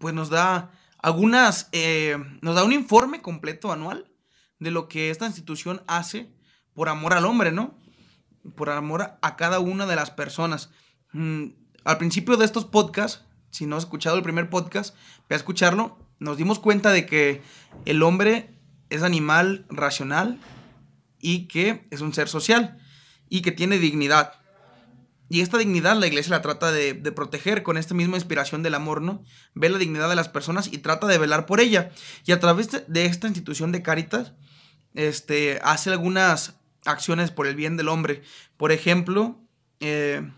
pues 0.00 0.12
nos 0.12 0.30
da 0.30 0.72
algunas, 0.98 1.68
eh, 1.70 2.16
nos 2.40 2.56
da 2.56 2.64
un 2.64 2.72
informe 2.72 3.22
completo 3.22 3.70
anual 3.70 4.10
de 4.58 4.72
lo 4.72 4.88
que 4.88 5.10
esta 5.10 5.26
institución 5.26 5.82
hace 5.86 6.34
por 6.72 6.88
amor 6.88 7.12
al 7.14 7.26
hombre, 7.26 7.52
¿no? 7.52 7.78
Por 8.56 8.70
amor 8.70 9.16
a 9.22 9.36
cada 9.36 9.60
una 9.60 9.86
de 9.86 9.94
las 9.94 10.10
personas. 10.10 10.70
Mm, 11.14 11.52
al 11.84 11.98
principio 11.98 12.36
de 12.36 12.44
estos 12.44 12.64
podcasts, 12.66 13.24
si 13.50 13.66
no 13.66 13.76
has 13.76 13.84
escuchado 13.84 14.16
el 14.16 14.22
primer 14.22 14.50
podcast, 14.50 14.94
ve 15.28 15.36
a 15.36 15.38
escucharlo, 15.38 15.96
nos 16.18 16.36
dimos 16.36 16.58
cuenta 16.58 16.90
de 16.90 17.06
que 17.06 17.40
el 17.86 18.02
hombre 18.02 18.50
es 18.90 19.02
animal 19.02 19.64
racional 19.68 20.40
y 21.20 21.46
que 21.46 21.86
es 21.90 22.00
un 22.00 22.12
ser 22.12 22.28
social 22.28 22.78
y 23.28 23.42
que 23.42 23.52
tiene 23.52 23.78
dignidad. 23.78 24.32
Y 25.28 25.40
esta 25.40 25.56
dignidad 25.56 25.96
la 25.96 26.06
iglesia 26.06 26.32
la 26.32 26.42
trata 26.42 26.70
de, 26.70 26.94
proteger 27.12 27.62
con 27.62 27.78
esta 27.78 27.94
misma 27.94 28.16
inspiración 28.16 28.62
del 28.62 28.74
amor, 28.74 29.00
¿no? 29.00 29.24
Ve 29.54 29.68
la 29.68 29.78
dignidad 29.78 30.08
de 30.08 30.16
las 30.16 30.28
personas 30.28 30.72
y 30.72 30.78
trata 30.78 31.06
de 31.06 31.18
velar 31.18 31.46
por 31.46 31.60
ella. 31.60 31.92
Y 32.26 32.32
a 32.32 32.40
través 32.40 32.70
de, 32.86 33.06
esta 33.06 33.28
institución 33.28 33.72
de 33.72 33.82
Caritas, 33.82 34.32
este, 34.94 35.60
hace 35.62 35.90
algunas 35.90 36.56
acciones 36.84 37.30
por 37.30 37.46
el 37.46 37.56
bien 37.56 37.76
del 37.76 37.88
hombre. 37.88 38.22
Por 38.56 38.70
ejemplo, 38.70 39.40
eh, 39.80 40.28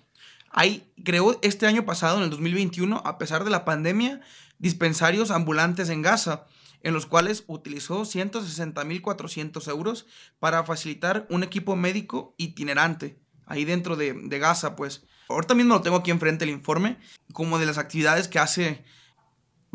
hay, 0.56 0.90
creó 1.04 1.38
este 1.42 1.66
año 1.66 1.84
pasado, 1.84 2.16
en 2.16 2.24
el 2.24 2.30
2021, 2.30 3.02
a 3.04 3.18
pesar 3.18 3.44
de 3.44 3.50
la 3.50 3.66
pandemia, 3.66 4.22
dispensarios 4.58 5.30
ambulantes 5.30 5.90
en 5.90 6.00
Gaza, 6.00 6.46
en 6.82 6.94
los 6.94 7.04
cuales 7.04 7.44
utilizó 7.46 8.02
160.400 8.02 9.68
euros 9.68 10.06
para 10.38 10.64
facilitar 10.64 11.26
un 11.28 11.42
equipo 11.42 11.76
médico 11.76 12.34
itinerante 12.38 13.20
ahí 13.44 13.66
dentro 13.66 13.96
de, 13.96 14.14
Gaza, 14.38 14.76
pues. 14.76 15.04
Ahorita 15.28 15.54
mismo 15.54 15.74
lo 15.74 15.82
tengo 15.82 15.98
aquí 15.98 16.10
enfrente 16.10 16.44
el 16.44 16.50
informe, 16.50 16.96
como 17.34 17.58
de 17.58 17.66
las 17.66 17.76
actividades 17.76 18.26
que 18.26 18.38
hace 18.38 18.82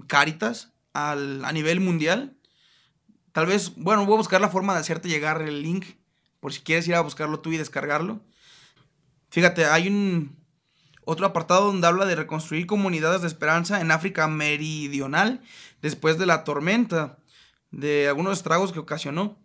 Caritas 0.08 0.74
al, 0.94 1.46
a 1.46 1.52
nivel 1.52 1.80
mundial. 1.80 2.40
Tal 3.34 3.46
vez, 3.46 3.74
bueno, 3.76 4.08
voy 4.08 4.16
a 4.16 4.18
buscar 4.18 4.42
la 4.42 4.50
forma 4.50 4.74
de 4.74 4.80
hacerte 4.80 5.10
llegar 5.10 5.44
el 5.44 5.62
link 5.62 5.86
por 6.40 6.54
si 6.54 6.62
quieres 6.62 6.88
ir 6.88 6.96
a 6.96 7.02
buscarlo 7.02 7.40
tú 7.40 7.52
y 7.52 7.58
descargarlo. 7.58 8.26
Fíjate, 9.30 9.66
hay 9.66 9.88
un 9.88 10.40
otro 11.03 11.25
apartado 11.25 11.67
donde 11.67 11.88
habla 11.88 12.05
de 12.05 12.15
reconstruir 12.15 12.67
comunidades 12.67 13.22
de 13.22 13.27
esperanza 13.27 13.81
en 13.81 13.91
África 13.91 14.27
Meridional 14.27 15.41
después 15.81 16.17
de 16.17 16.25
la 16.25 16.43
tormenta, 16.43 17.17
de 17.72 18.08
algunos 18.08 18.38
estragos 18.38 18.72
que 18.72 18.79
ocasionó. 18.79 19.38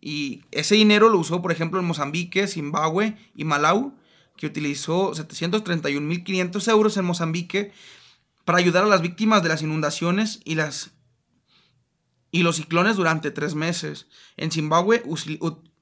Y 0.00 0.42
ese 0.50 0.74
dinero 0.74 1.08
lo 1.08 1.18
usó, 1.18 1.42
por 1.42 1.52
ejemplo, 1.52 1.80
en 1.80 1.86
Mozambique, 1.86 2.46
Zimbabue 2.46 3.16
y 3.34 3.44
Malawi, 3.44 3.92
que 4.36 4.46
utilizó 4.46 5.12
731.500 5.12 6.70
euros 6.70 6.96
en 6.96 7.04
Mozambique 7.04 7.72
para 8.44 8.58
ayudar 8.58 8.84
a 8.84 8.88
las 8.88 9.00
víctimas 9.00 9.42
de 9.42 9.48
las 9.48 9.62
inundaciones 9.62 10.40
y, 10.44 10.56
las, 10.56 10.92
y 12.30 12.42
los 12.42 12.56
ciclones 12.56 12.96
durante 12.96 13.30
tres 13.30 13.54
meses. 13.54 14.06
En 14.36 14.50
Zimbabue 14.50 15.02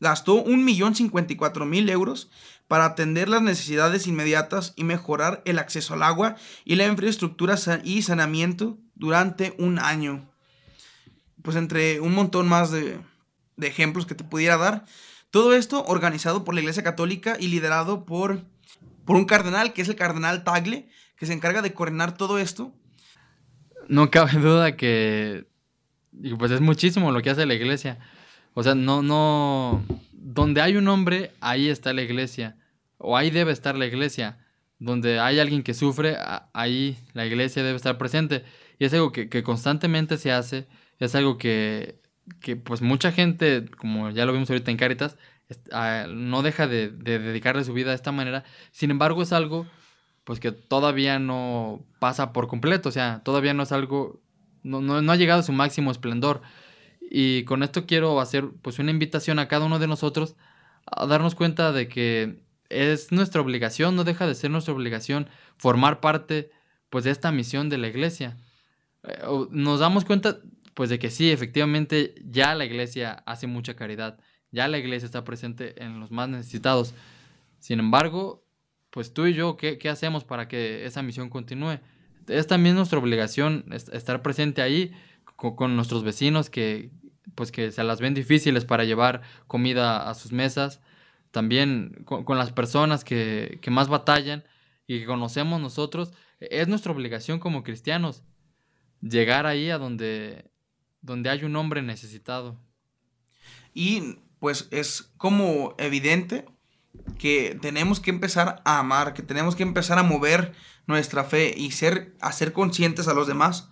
gastó 0.00 0.44
1.054.000 0.44 1.90
euros 1.90 2.30
para 2.72 2.86
atender 2.86 3.28
las 3.28 3.42
necesidades 3.42 4.06
inmediatas 4.06 4.72
y 4.76 4.84
mejorar 4.84 5.42
el 5.44 5.58
acceso 5.58 5.92
al 5.92 6.02
agua 6.02 6.36
y 6.64 6.76
la 6.76 6.86
infraestructura 6.86 7.54
y 7.84 8.00
saneamiento 8.00 8.78
durante 8.94 9.54
un 9.58 9.78
año. 9.78 10.26
Pues 11.42 11.58
entre 11.58 12.00
un 12.00 12.14
montón 12.14 12.48
más 12.48 12.70
de, 12.70 12.98
de 13.58 13.66
ejemplos 13.66 14.06
que 14.06 14.14
te 14.14 14.24
pudiera 14.24 14.56
dar. 14.56 14.86
Todo 15.30 15.52
esto 15.52 15.84
organizado 15.84 16.44
por 16.44 16.54
la 16.54 16.62
Iglesia 16.62 16.82
Católica 16.82 17.36
y 17.38 17.48
liderado 17.48 18.06
por, 18.06 18.40
por 19.04 19.16
un 19.16 19.26
cardenal, 19.26 19.74
que 19.74 19.82
es 19.82 19.88
el 19.90 19.96
cardenal 19.96 20.42
Tagle, 20.42 20.88
que 21.18 21.26
se 21.26 21.34
encarga 21.34 21.60
de 21.60 21.74
coordinar 21.74 22.16
todo 22.16 22.38
esto. 22.38 22.72
No 23.86 24.10
cabe 24.10 24.40
duda 24.40 24.78
que 24.78 25.44
pues 26.38 26.50
es 26.50 26.62
muchísimo 26.62 27.12
lo 27.12 27.20
que 27.20 27.28
hace 27.28 27.44
la 27.44 27.52
iglesia. 27.52 27.98
O 28.54 28.62
sea, 28.62 28.74
no, 28.74 29.02
no, 29.02 29.84
donde 30.10 30.62
hay 30.62 30.76
un 30.76 30.88
hombre, 30.88 31.32
ahí 31.42 31.68
está 31.68 31.92
la 31.92 32.00
iglesia. 32.00 32.56
O 33.02 33.16
ahí 33.16 33.30
debe 33.30 33.52
estar 33.52 33.76
la 33.76 33.86
iglesia. 33.86 34.38
Donde 34.78 35.20
hay 35.20 35.38
alguien 35.38 35.62
que 35.62 35.74
sufre, 35.74 36.16
ahí 36.52 36.98
la 37.12 37.26
iglesia 37.26 37.62
debe 37.62 37.76
estar 37.76 37.98
presente. 37.98 38.44
Y 38.78 38.84
es 38.84 38.94
algo 38.94 39.12
que, 39.12 39.28
constantemente 39.42 40.18
se 40.18 40.32
hace. 40.32 40.66
Es 40.98 41.14
algo 41.14 41.38
que, 41.38 42.00
que, 42.40 42.56
pues 42.56 42.82
mucha 42.82 43.12
gente, 43.12 43.66
como 43.78 44.10
ya 44.10 44.26
lo 44.26 44.32
vimos 44.32 44.50
ahorita 44.50 44.70
en 44.70 44.76
Caritas, 44.76 45.16
ah, 45.72 46.06
no 46.08 46.42
deja 46.42 46.66
de, 46.66 46.90
de 46.90 47.18
dedicarle 47.18 47.64
su 47.64 47.72
vida 47.74 47.90
de 47.90 47.96
esta 47.96 48.12
manera. 48.12 48.44
Sin 48.72 48.90
embargo, 48.90 49.22
es 49.22 49.32
algo 49.32 49.66
pues 50.24 50.40
que 50.40 50.52
todavía 50.52 51.18
no 51.18 51.84
pasa 51.98 52.32
por 52.32 52.48
completo, 52.48 52.88
o 52.88 52.92
sea, 52.92 53.22
todavía 53.24 53.54
no 53.54 53.64
es 53.64 53.72
algo, 53.72 54.20
no, 54.62 54.80
no, 54.80 55.12
ha 55.12 55.16
llegado 55.16 55.40
a 55.40 55.44
su 55.44 55.52
máximo 55.52 55.90
esplendor. 55.90 56.42
Y 57.10 57.44
con 57.44 57.62
esto 57.62 57.86
quiero 57.86 58.20
hacer 58.20 58.48
pues 58.62 58.78
una 58.78 58.90
invitación 58.90 59.38
a 59.38 59.48
cada 59.48 59.66
uno 59.66 59.78
de 59.78 59.86
nosotros 59.86 60.36
a 60.86 61.06
darnos 61.06 61.34
cuenta 61.34 61.72
de 61.72 61.88
que 61.88 62.40
es 62.72 63.12
nuestra 63.12 63.40
obligación, 63.40 63.96
no 63.96 64.04
deja 64.04 64.26
de 64.26 64.34
ser 64.34 64.50
nuestra 64.50 64.74
obligación 64.74 65.28
formar 65.56 66.00
parte 66.00 66.50
pues 66.90 67.04
de 67.04 67.10
esta 67.10 67.32
misión 67.32 67.68
de 67.68 67.78
la 67.78 67.88
iglesia. 67.88 68.36
Eh, 69.04 69.22
nos 69.50 69.80
damos 69.80 70.04
cuenta 70.04 70.38
pues 70.74 70.90
de 70.90 70.98
que 70.98 71.10
sí, 71.10 71.30
efectivamente 71.30 72.14
ya 72.24 72.54
la 72.54 72.64
iglesia 72.64 73.22
hace 73.26 73.46
mucha 73.46 73.74
caridad, 73.74 74.18
ya 74.50 74.68
la 74.68 74.78
iglesia 74.78 75.06
está 75.06 75.24
presente 75.24 75.82
en 75.82 76.00
los 76.00 76.10
más 76.10 76.28
necesitados. 76.28 76.94
Sin 77.58 77.78
embargo, 77.78 78.44
pues 78.90 79.14
tú 79.14 79.26
y 79.26 79.34
yo, 79.34 79.56
¿qué, 79.56 79.78
hacemos 79.88 80.24
para 80.24 80.48
que 80.48 80.84
esa 80.84 81.02
misión 81.02 81.30
continúe? 81.30 81.78
Es 82.28 82.46
también 82.46 82.76
nuestra 82.76 82.98
obligación 82.98 83.64
estar 83.70 84.22
presente 84.22 84.62
ahí 84.62 84.92
con, 85.36 85.76
nuestros 85.76 86.04
vecinos 86.04 86.50
que, 86.50 86.90
pues 87.34 87.50
que 87.50 87.72
se 87.72 87.84
las 87.84 88.00
ven 88.00 88.14
difíciles 88.14 88.64
para 88.64 88.84
llevar 88.84 89.22
comida 89.46 90.08
a 90.08 90.14
sus 90.14 90.32
mesas, 90.32 90.80
también 91.32 92.04
con, 92.04 92.38
las 92.38 92.52
personas 92.52 93.04
que, 93.04 93.58
más 93.68 93.88
batallan 93.88 94.44
y 94.86 95.00
que 95.00 95.06
conocemos 95.06 95.60
nosotros. 95.60 96.12
Es 96.38 96.68
nuestra 96.68 96.92
obligación 96.92 97.40
como 97.40 97.64
cristianos 97.64 98.22
llegar 99.00 99.46
ahí 99.46 99.70
a 99.70 99.78
donde, 99.78 100.50
donde 101.00 101.30
hay 101.30 101.44
un 101.44 101.56
hombre 101.56 101.82
necesitado. 101.82 102.60
Y 103.74 104.18
pues 104.38 104.68
es 104.70 105.10
como 105.16 105.74
evidente 105.78 106.44
que 107.18 107.58
tenemos 107.60 107.98
que 107.98 108.10
empezar 108.10 108.60
a 108.64 108.78
amar, 108.78 109.14
que 109.14 109.22
tenemos 109.22 109.56
que 109.56 109.62
empezar 109.62 109.98
a 109.98 110.02
mover 110.02 110.52
nuestra 110.86 111.24
fe 111.24 111.54
y 111.56 111.70
ser, 111.70 112.14
a 112.20 112.32
ser 112.32 112.52
conscientes 112.52 113.08
a 113.08 113.14
los 113.14 113.26
demás. 113.26 113.68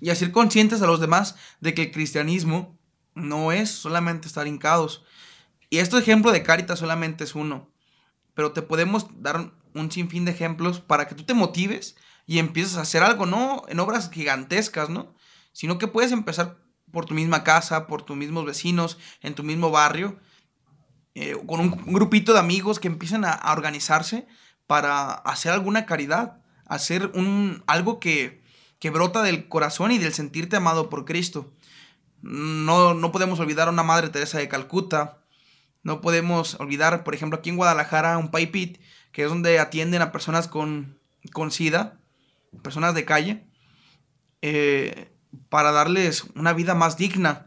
Y 0.00 0.08
a 0.10 0.14
ser 0.14 0.32
conscientes 0.32 0.80
a 0.80 0.86
los 0.86 1.00
demás 1.00 1.36
de 1.60 1.74
que 1.74 1.82
el 1.82 1.90
cristianismo 1.90 2.78
no 3.14 3.52
es 3.52 3.70
solamente 3.70 4.28
estar 4.28 4.46
hincados. 4.46 5.04
Y 5.70 5.78
este 5.78 5.98
ejemplo 5.98 6.32
de 6.32 6.42
Caritas 6.42 6.78
solamente 6.78 7.24
es 7.24 7.34
uno. 7.34 7.70
Pero 8.34 8.52
te 8.52 8.62
podemos 8.62 9.06
dar 9.22 9.52
un 9.74 9.90
sinfín 9.90 10.24
de 10.24 10.32
ejemplos 10.32 10.80
para 10.80 11.08
que 11.08 11.14
tú 11.14 11.24
te 11.24 11.34
motives 11.34 11.96
y 12.26 12.38
empieces 12.38 12.76
a 12.76 12.82
hacer 12.82 13.02
algo, 13.02 13.26
no 13.26 13.64
en 13.68 13.80
obras 13.80 14.10
gigantescas, 14.10 14.88
¿no? 14.88 15.14
Sino 15.52 15.78
que 15.78 15.88
puedes 15.88 16.12
empezar 16.12 16.58
por 16.90 17.06
tu 17.06 17.14
misma 17.14 17.44
casa, 17.44 17.86
por 17.86 18.02
tus 18.02 18.16
mismos 18.16 18.46
vecinos, 18.46 18.98
en 19.20 19.34
tu 19.34 19.42
mismo 19.42 19.70
barrio, 19.70 20.18
eh, 21.14 21.36
con 21.46 21.60
un, 21.60 21.70
grupito 21.86 22.32
de 22.32 22.38
amigos 22.38 22.78
que 22.78 22.88
empiecen 22.88 23.24
a, 23.24 23.52
organizarse 23.52 24.26
para 24.66 25.12
hacer 25.12 25.52
alguna 25.52 25.86
caridad, 25.86 26.40
hacer 26.66 27.10
un, 27.14 27.62
algo 27.66 28.00
que, 28.00 28.42
que 28.78 28.90
brota 28.90 29.22
del 29.22 29.48
corazón 29.48 29.92
y 29.92 29.98
del 29.98 30.14
sentirte 30.14 30.56
amado 30.56 30.88
por 30.88 31.04
Cristo. 31.04 31.52
No, 32.24 32.94
no 32.94 33.12
podemos 33.12 33.38
olvidar 33.38 33.68
a 33.68 33.70
una 33.70 33.82
Madre 33.82 34.08
Teresa 34.08 34.38
de 34.38 34.48
Calcuta, 34.48 35.18
no 35.82 36.00
podemos 36.00 36.54
olvidar, 36.58 37.04
por 37.04 37.14
ejemplo, 37.14 37.38
aquí 37.38 37.50
en 37.50 37.56
Guadalajara, 37.56 38.16
un 38.16 38.30
Paipit, 38.30 38.80
que 39.12 39.24
es 39.24 39.28
donde 39.28 39.58
atienden 39.58 40.00
a 40.00 40.12
personas 40.12 40.48
con, 40.48 40.98
con 41.32 41.50
SIDA, 41.50 42.00
personas 42.62 42.94
de 42.94 43.04
calle. 43.04 43.46
Eh, 44.40 45.14
para 45.48 45.72
darles 45.72 46.24
una 46.34 46.52
vida 46.52 46.74
más 46.74 46.96
digna. 46.96 47.46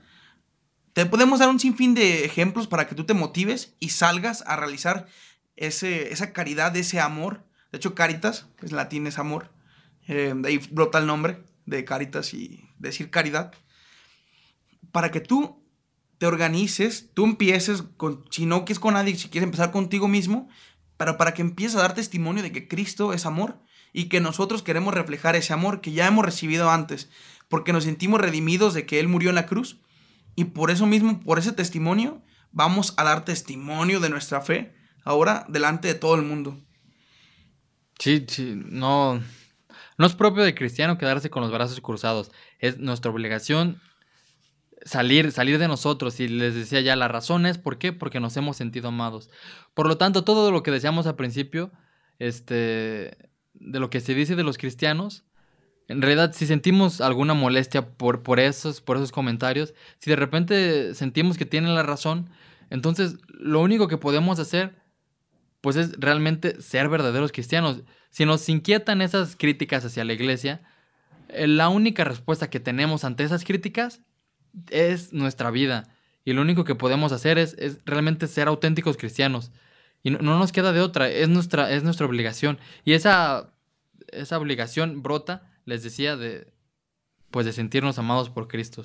Te 0.93 1.05
podemos 1.05 1.39
dar 1.39 1.49
un 1.49 1.59
sinfín 1.59 1.93
de 1.93 2.25
ejemplos 2.25 2.67
para 2.67 2.87
que 2.87 2.95
tú 2.95 3.05
te 3.05 3.13
motives 3.13 3.75
y 3.79 3.89
salgas 3.89 4.43
a 4.47 4.55
realizar 4.55 5.07
ese, 5.55 6.11
esa 6.11 6.33
caridad, 6.33 6.75
ese 6.75 6.99
amor. 6.99 7.43
De 7.71 7.77
hecho, 7.77 7.95
Caritas, 7.95 8.47
pues 8.57 8.71
latín 8.71 9.07
es 9.07 9.19
amor. 9.19 9.51
Eh, 10.07 10.33
de 10.35 10.49
ahí 10.49 10.57
brota 10.71 10.97
el 10.99 11.05
nombre 11.05 11.43
de 11.65 11.85
Caritas 11.85 12.33
y 12.33 12.67
decir 12.79 13.09
caridad. 13.09 13.53
Para 14.97 15.12
que 15.12 15.19
tú 15.19 15.63
te 16.17 16.25
organices, 16.25 17.12
tú 17.13 17.25
empieces, 17.25 17.83
con, 17.97 18.25
si 18.31 18.47
no 18.47 18.65
quieres 18.65 18.79
con 18.79 18.95
nadie, 18.95 19.13
si 19.13 19.29
quieres 19.29 19.45
empezar 19.45 19.71
contigo 19.71 20.07
mismo, 20.07 20.49
pero 20.97 21.17
para 21.17 21.36
que 21.36 21.43
empieces 21.43 21.75
a 21.75 21.81
dar 21.81 21.93
testimonio 21.93 22.41
de 22.41 22.51
que 22.51 22.67
Cristo 22.67 23.13
es 23.13 23.27
amor 23.27 23.62
y 23.93 24.05
que 24.05 24.21
nosotros 24.21 24.63
queremos 24.63 24.95
reflejar 24.95 25.36
ese 25.36 25.53
amor 25.53 25.81
que 25.81 25.91
ya 25.91 26.07
hemos 26.07 26.25
recibido 26.25 26.71
antes 26.71 27.12
porque 27.47 27.73
nos 27.73 27.83
sentimos 27.83 28.19
redimidos 28.19 28.73
de 28.73 28.88
que 28.88 28.99
Él 28.99 29.07
murió 29.07 29.29
en 29.29 29.36
la 29.36 29.45
cruz. 29.45 29.79
Y 30.36 30.45
por 30.45 30.71
eso 30.71 30.88
mismo, 30.88 31.19
por 31.19 31.38
ese 31.38 31.51
testimonio, 31.51 32.23
vamos 32.51 32.95
a 32.97 33.03
dar 33.03 33.23
testimonio 33.23 33.99
de 33.99 34.10
nuestra 34.10 34.41
fe 34.41 34.73
ahora 35.03 35.45
delante 35.47 35.89
de 35.89 35.93
todo 35.93 36.15
el 36.15 36.23
mundo. 36.23 36.60
Sí, 37.99 38.25
sí, 38.27 38.60
no, 38.65 39.21
no 39.99 40.07
es 40.07 40.15
propio 40.15 40.41
de 40.41 40.55
cristiano 40.55 40.97
quedarse 40.97 41.29
con 41.29 41.43
los 41.43 41.51
brazos 41.51 41.79
cruzados. 41.81 42.31
Es 42.57 42.79
nuestra 42.79 43.12
obligación 43.12 43.79
salir, 44.83 45.31
salir 45.31 45.59
de 45.59 45.67
nosotros. 45.67 46.19
Y 46.19 46.27
les 46.27 46.55
decía 46.55 46.81
ya, 46.81 46.95
la 46.95 47.07
razón 47.07 47.45
es 47.45 47.57
¿por 47.57 47.77
qué? 47.77 47.93
Porque 47.93 48.19
nos 48.19 48.37
hemos 48.37 48.57
sentido 48.57 48.89
amados. 48.89 49.29
Por 49.73 49.87
lo 49.87 49.97
tanto, 49.97 50.23
todo 50.23 50.51
lo 50.51 50.63
que 50.63 50.71
decíamos 50.71 51.07
al 51.07 51.15
principio, 51.15 51.71
este, 52.19 53.17
de 53.53 53.79
lo 53.79 53.89
que 53.89 53.99
se 53.99 54.13
dice 54.13 54.35
de 54.35 54.43
los 54.43 54.57
cristianos, 54.57 55.23
en 55.87 56.01
realidad, 56.01 56.33
si 56.33 56.45
sentimos 56.45 56.99
alguna 56.99 57.33
molestia 57.33 57.91
por, 57.91 58.21
por, 58.21 58.39
esos, 58.39 58.81
por 58.81 58.97
esos 58.97 59.11
comentarios, 59.11 59.73
si 59.99 60.09
de 60.09 60.17
repente 60.17 60.93
sentimos 60.93 61.37
que 61.37 61.45
tienen 61.45 61.75
la 61.75 61.83
razón, 61.83 62.29
entonces 62.69 63.15
lo 63.29 63.61
único 63.61 63.87
que 63.87 63.97
podemos 63.97 64.39
hacer, 64.39 64.75
pues 65.61 65.77
es 65.77 65.93
realmente 65.97 66.61
ser 66.61 66.89
verdaderos 66.89 67.31
cristianos. 67.31 67.83
Si 68.09 68.25
nos 68.25 68.47
inquietan 68.49 69.01
esas 69.01 69.37
críticas 69.37 69.85
hacia 69.85 70.03
la 70.03 70.13
iglesia, 70.13 70.61
eh, 71.29 71.47
la 71.47 71.69
única 71.69 72.03
respuesta 72.03 72.49
que 72.49 72.59
tenemos 72.59 73.05
ante 73.05 73.23
esas 73.23 73.45
críticas 73.45 74.01
es 74.69 75.13
nuestra 75.13 75.51
vida. 75.51 75.89
Y 76.25 76.33
lo 76.33 76.41
único 76.41 76.63
que 76.63 76.75
podemos 76.75 77.12
hacer 77.12 77.38
es, 77.38 77.55
es 77.57 77.79
realmente 77.86 78.27
ser 78.27 78.47
auténticos 78.47 78.97
cristianos. 78.97 79.51
Y 80.03 80.12
no, 80.12 80.19
no, 80.19 80.38
nos 80.38 80.51
queda 80.51 80.73
de 80.73 80.81
otra, 80.81 81.10
es 81.10 81.29
nuestra, 81.29 81.71
es 81.71 81.83
nuestra 81.83 82.05
obligación. 82.05 82.60
Y 82.83 82.93
esa, 82.93 83.53
esa 84.12 84.38
obligación 84.38 85.01
brota 85.01 85.49
les 85.65 85.83
decía, 85.83 86.17
de, 86.17 86.51
pues 87.31 87.45
de 87.45 87.53
sentirnos 87.53 87.97
amados 87.97 88.29
por 88.29 88.47
Cristo. 88.47 88.83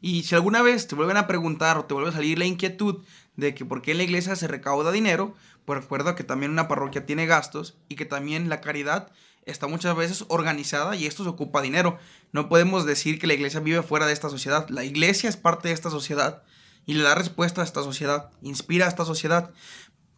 Y 0.00 0.22
si 0.22 0.34
alguna 0.34 0.62
vez 0.62 0.86
te 0.86 0.94
vuelven 0.94 1.16
a 1.16 1.26
preguntar 1.26 1.78
o 1.78 1.84
te 1.84 1.94
vuelve 1.94 2.10
a 2.10 2.14
salir 2.14 2.38
la 2.38 2.44
inquietud 2.44 3.02
de 3.36 3.54
que 3.54 3.64
por 3.64 3.82
qué 3.82 3.92
en 3.92 3.98
la 3.98 4.04
iglesia 4.04 4.36
se 4.36 4.46
recauda 4.46 4.92
dinero, 4.92 5.34
pues 5.64 5.80
recuerda 5.80 6.14
que 6.14 6.24
también 6.24 6.52
una 6.52 6.68
parroquia 6.68 7.04
tiene 7.04 7.26
gastos 7.26 7.76
y 7.88 7.96
que 7.96 8.04
también 8.04 8.48
la 8.48 8.60
caridad 8.60 9.10
está 9.50 9.66
muchas 9.66 9.96
veces 9.96 10.24
organizada 10.28 10.96
y 10.96 11.06
esto 11.06 11.24
se 11.24 11.30
ocupa 11.30 11.62
dinero. 11.62 11.98
No 12.32 12.48
podemos 12.48 12.84
decir 12.84 13.18
que 13.18 13.26
la 13.26 13.34
iglesia 13.34 13.60
vive 13.60 13.82
fuera 13.82 14.06
de 14.06 14.12
esta 14.12 14.28
sociedad. 14.28 14.68
La 14.68 14.84
iglesia 14.84 15.28
es 15.28 15.36
parte 15.36 15.68
de 15.68 15.74
esta 15.74 15.90
sociedad 15.90 16.42
y 16.86 16.94
le 16.94 17.02
da 17.02 17.14
respuesta 17.14 17.60
a 17.60 17.64
esta 17.64 17.82
sociedad, 17.82 18.30
inspira 18.42 18.86
a 18.86 18.88
esta 18.88 19.04
sociedad. 19.04 19.52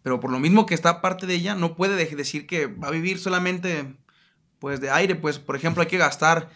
Pero 0.03 0.21
por 0.21 0.31
lo 0.31 0.39
mismo 0.39 0.67
que 0.67 0.75
está 0.75 1.01
parte 1.01 1.27
de 1.27 1.35
ella, 1.35 1.55
no 1.55 1.77
puede 1.77 1.97
decir 1.97 2.47
que 2.47 2.67
va 2.67 2.89
a 2.89 2.93
vivir 2.93 3.19
solamente 3.19 3.95
pues 4.59 4.81
de 4.81 4.91
aire. 4.91 5.15
Pues 5.15 5.39
por 5.39 5.57
ejemplo 5.57 5.83
hay 5.83 5.89
que 5.89 5.99
gastar 5.99 6.51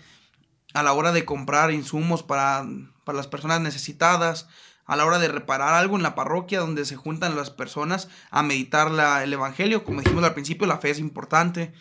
a 0.73 0.83
la 0.83 0.93
hora 0.93 1.13
de 1.13 1.25
comprar 1.25 1.71
insumos 1.71 2.23
para, 2.23 2.67
para 3.05 3.17
las 3.17 3.27
personas 3.27 3.61
necesitadas, 3.61 4.49
a 4.87 4.97
la 4.97 5.05
hora 5.05 5.19
de 5.19 5.29
reparar 5.29 5.75
algo 5.75 5.97
en 5.97 6.03
la 6.03 6.15
parroquia 6.15 6.61
donde 6.61 6.85
se 6.85 6.97
juntan 6.97 7.37
las 7.37 7.51
personas 7.51 8.09
a 8.31 8.43
meditar 8.43 8.91
la, 8.91 9.23
el 9.23 9.33
Evangelio. 9.33 9.85
Como 9.85 10.01
dijimos 10.01 10.25
al 10.25 10.35
principio, 10.35 10.67
la 10.67 10.79
fe 10.79 10.91
es 10.91 10.99
importante. 10.99 11.73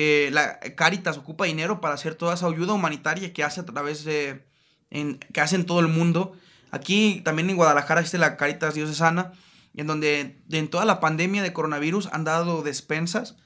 Eh, 0.00 0.30
la 0.30 0.60
Caritas 0.76 1.18
ocupa 1.18 1.46
dinero 1.46 1.80
para 1.80 1.94
hacer 1.94 2.14
toda 2.14 2.34
esa 2.34 2.46
ayuda 2.46 2.72
humanitaria 2.72 3.32
que 3.32 3.42
hace 3.42 3.62
a 3.62 3.64
través 3.64 4.04
de... 4.04 4.46
Que 5.32 5.40
hace 5.40 5.56
en 5.56 5.66
todo 5.66 5.80
el 5.80 5.88
mundo. 5.88 6.36
Aquí 6.70 7.20
también 7.24 7.50
en 7.50 7.56
Guadalajara 7.56 8.02
existe 8.02 8.16
la 8.16 8.36
Caritas 8.36 8.74
Diocesana, 8.74 9.32
en 9.74 9.88
donde 9.88 10.40
en 10.52 10.68
toda 10.68 10.84
la 10.84 11.00
pandemia 11.00 11.42
de 11.42 11.52
coronavirus 11.52 12.10
han 12.12 12.22
dado 12.22 12.62
despensas. 12.62 13.38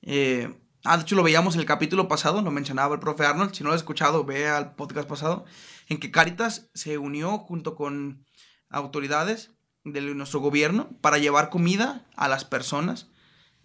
Eh, 0.00 0.54
ah, 0.84 0.96
de 0.96 1.02
hecho 1.02 1.16
lo 1.16 1.24
veíamos 1.24 1.54
en 1.56 1.62
el 1.62 1.66
capítulo 1.66 2.06
pasado, 2.06 2.40
lo 2.40 2.52
mencionaba 2.52 2.94
el 2.94 3.00
profe 3.00 3.26
Arnold. 3.26 3.52
Si 3.52 3.64
no 3.64 3.70
lo 3.70 3.74
has 3.74 3.80
escuchado, 3.80 4.24
vea 4.24 4.58
el 4.58 4.70
podcast 4.76 5.08
pasado, 5.08 5.44
en 5.88 5.98
que 5.98 6.12
Caritas 6.12 6.70
se 6.72 6.98
unió 6.98 7.36
junto 7.38 7.74
con 7.74 8.24
autoridades 8.70 9.50
de 9.82 10.02
nuestro 10.02 10.38
gobierno 10.38 10.88
para 11.00 11.18
llevar 11.18 11.50
comida 11.50 12.06
a 12.14 12.28
las 12.28 12.44
personas 12.44 13.08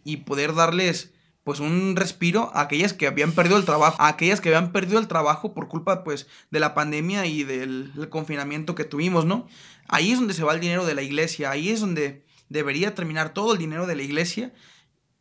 y 0.03 0.17
poder 0.17 0.55
darles 0.55 1.13
pues 1.43 1.59
un 1.59 1.95
respiro 1.95 2.51
a 2.53 2.61
aquellas 2.61 2.93
que 2.93 3.07
habían 3.07 3.31
perdido 3.31 3.57
el 3.57 3.65
trabajo, 3.65 3.97
a 3.99 4.07
aquellas 4.07 4.41
que 4.41 4.49
habían 4.49 4.71
perdido 4.71 4.99
el 4.99 5.07
trabajo 5.07 5.53
por 5.53 5.67
culpa 5.67 6.03
pues 6.03 6.27
de 6.51 6.59
la 6.59 6.73
pandemia 6.73 7.25
y 7.25 7.43
del, 7.43 7.91
confinamiento 8.09 8.75
que 8.75 8.83
tuvimos, 8.83 9.25
¿no? 9.25 9.47
Ahí 9.87 10.11
es 10.11 10.19
donde 10.19 10.33
se 10.33 10.43
va 10.43 10.53
el 10.53 10.59
dinero 10.59 10.85
de 10.85 10.93
la 10.93 11.01
iglesia, 11.01 11.51
ahí 11.51 11.69
es 11.69 11.79
donde 11.79 12.25
debería 12.49 12.93
terminar 12.93 13.33
todo 13.33 13.53
el 13.53 13.59
dinero 13.59 13.87
de 13.87 13.95
la 13.95 14.03
iglesia 14.03 14.53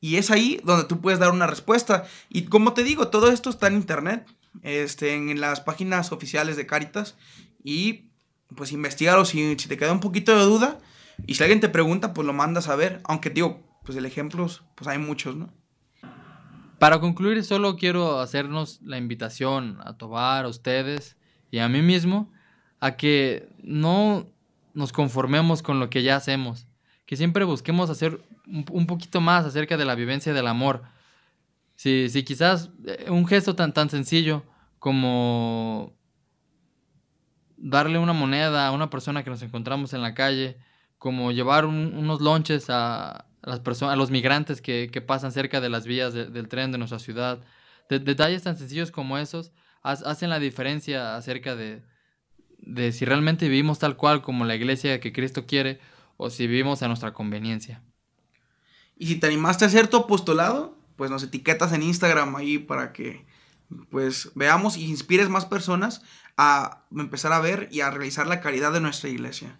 y 0.00 0.16
es 0.16 0.30
ahí 0.30 0.60
donde 0.64 0.84
tú 0.84 1.00
puedes 1.00 1.20
dar 1.20 1.30
una 1.30 1.46
respuesta. 1.46 2.06
Y 2.28 2.42
como 2.42 2.74
te 2.74 2.84
digo, 2.84 3.08
todo 3.08 3.30
esto 3.30 3.48
está 3.50 3.68
en 3.68 3.74
internet, 3.74 4.26
este, 4.62 5.14
en 5.14 5.40
las 5.40 5.60
páginas 5.60 6.12
oficiales 6.12 6.56
de 6.56 6.66
Caritas 6.66 7.16
y 7.64 8.10
pues 8.56 8.72
investigalo 8.72 9.24
si, 9.24 9.56
si 9.58 9.68
te 9.68 9.78
queda 9.78 9.92
un 9.92 10.00
poquito 10.00 10.36
de 10.36 10.44
duda 10.44 10.80
y 11.26 11.34
si 11.34 11.42
alguien 11.42 11.60
te 11.60 11.68
pregunta 11.68 12.12
pues 12.12 12.26
lo 12.26 12.32
mandas 12.32 12.68
a 12.68 12.76
ver, 12.76 13.00
aunque 13.04 13.30
digo, 13.30 13.62
pues 13.84 13.96
el 13.96 14.04
ejemplo 14.04 14.46
pues 14.74 14.88
hay 14.88 14.98
muchos, 14.98 15.36
¿no? 15.36 15.59
Para 16.80 16.98
concluir, 16.98 17.44
solo 17.44 17.76
quiero 17.76 18.20
hacernos 18.20 18.80
la 18.80 18.96
invitación 18.96 19.80
a 19.84 19.98
Tobar, 19.98 20.46
a 20.46 20.48
ustedes 20.48 21.14
y 21.50 21.58
a 21.58 21.68
mí 21.68 21.82
mismo 21.82 22.32
a 22.80 22.96
que 22.96 23.50
no 23.62 24.26
nos 24.72 24.90
conformemos 24.90 25.60
con 25.60 25.78
lo 25.78 25.90
que 25.90 26.02
ya 26.02 26.16
hacemos, 26.16 26.66
que 27.04 27.16
siempre 27.16 27.44
busquemos 27.44 27.90
hacer 27.90 28.22
un 28.46 28.86
poquito 28.86 29.20
más 29.20 29.44
acerca 29.44 29.76
de 29.76 29.84
la 29.84 29.94
vivencia 29.94 30.32
del 30.32 30.46
amor. 30.46 30.80
Si, 31.76 32.08
si 32.08 32.22
quizás 32.22 32.70
eh, 32.86 33.10
un 33.10 33.26
gesto 33.26 33.54
tan, 33.54 33.74
tan 33.74 33.90
sencillo 33.90 34.42
como 34.78 35.92
darle 37.58 37.98
una 37.98 38.14
moneda 38.14 38.66
a 38.66 38.72
una 38.72 38.88
persona 38.88 39.22
que 39.22 39.28
nos 39.28 39.42
encontramos 39.42 39.92
en 39.92 40.00
la 40.00 40.14
calle, 40.14 40.56
como 40.96 41.30
llevar 41.30 41.66
unos 41.66 42.22
lonches 42.22 42.70
a, 42.70 43.26
a 43.42 43.50
las 43.50 43.60
personas, 43.60 43.94
a 43.94 43.96
los 43.96 44.10
migrantes 44.10 44.60
que, 44.60 44.88
pasan 45.06 45.32
cerca 45.32 45.60
de 45.60 45.68
las 45.68 45.86
vías 45.86 46.12
del 46.14 46.48
tren 46.48 46.72
de 46.72 46.78
nuestra 46.78 46.98
ciudad. 46.98 47.40
detalles 47.88 48.42
tan 48.42 48.56
sencillos 48.56 48.90
como 48.90 49.18
esos 49.18 49.52
hacen 49.82 50.28
la 50.28 50.38
diferencia 50.38 51.16
acerca 51.16 51.56
de, 51.56 51.82
de 52.58 52.92
si 52.92 53.04
realmente 53.04 53.48
vivimos 53.48 53.78
tal 53.78 53.96
cual 53.96 54.22
como 54.22 54.44
la 54.44 54.54
iglesia 54.54 55.00
que 55.00 55.12
Cristo 55.12 55.46
quiere 55.46 55.80
o 56.16 56.28
si 56.28 56.46
vivimos 56.46 56.82
a 56.82 56.88
nuestra 56.88 57.12
conveniencia. 57.12 57.82
Y 58.96 59.06
si 59.06 59.16
te 59.16 59.26
animaste 59.26 59.64
a 59.64 59.68
hacer 59.68 59.88
tu 59.88 59.96
apostolado, 59.96 60.78
pues 60.96 61.10
nos 61.10 61.22
etiquetas 61.22 61.72
en 61.72 61.82
Instagram 61.82 62.36
ahí 62.36 62.58
para 62.58 62.92
que 62.92 63.24
pues 63.88 64.32
veamos 64.34 64.76
y 64.76 64.84
inspires 64.84 65.30
más 65.30 65.46
personas 65.46 66.02
a 66.36 66.84
empezar 66.94 67.32
a 67.32 67.40
ver 67.40 67.68
y 67.70 67.80
a 67.80 67.90
realizar 67.90 68.26
la 68.26 68.40
caridad 68.40 68.72
de 68.72 68.80
nuestra 68.80 69.08
iglesia. 69.08 69.58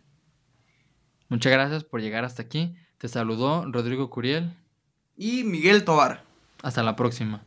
Muchas 1.29 1.53
gracias 1.53 1.85
por 1.85 2.01
llegar 2.01 2.25
hasta 2.25 2.43
aquí. 2.43 2.75
Te 3.01 3.09
saludó 3.09 3.65
Rodrigo 3.65 4.11
Curiel. 4.11 4.53
Y 5.17 5.43
Miguel 5.45 5.87
Tobar. 5.87 6.23
Hasta 6.63 6.83
la 6.83 6.97
próxima. 6.97 7.41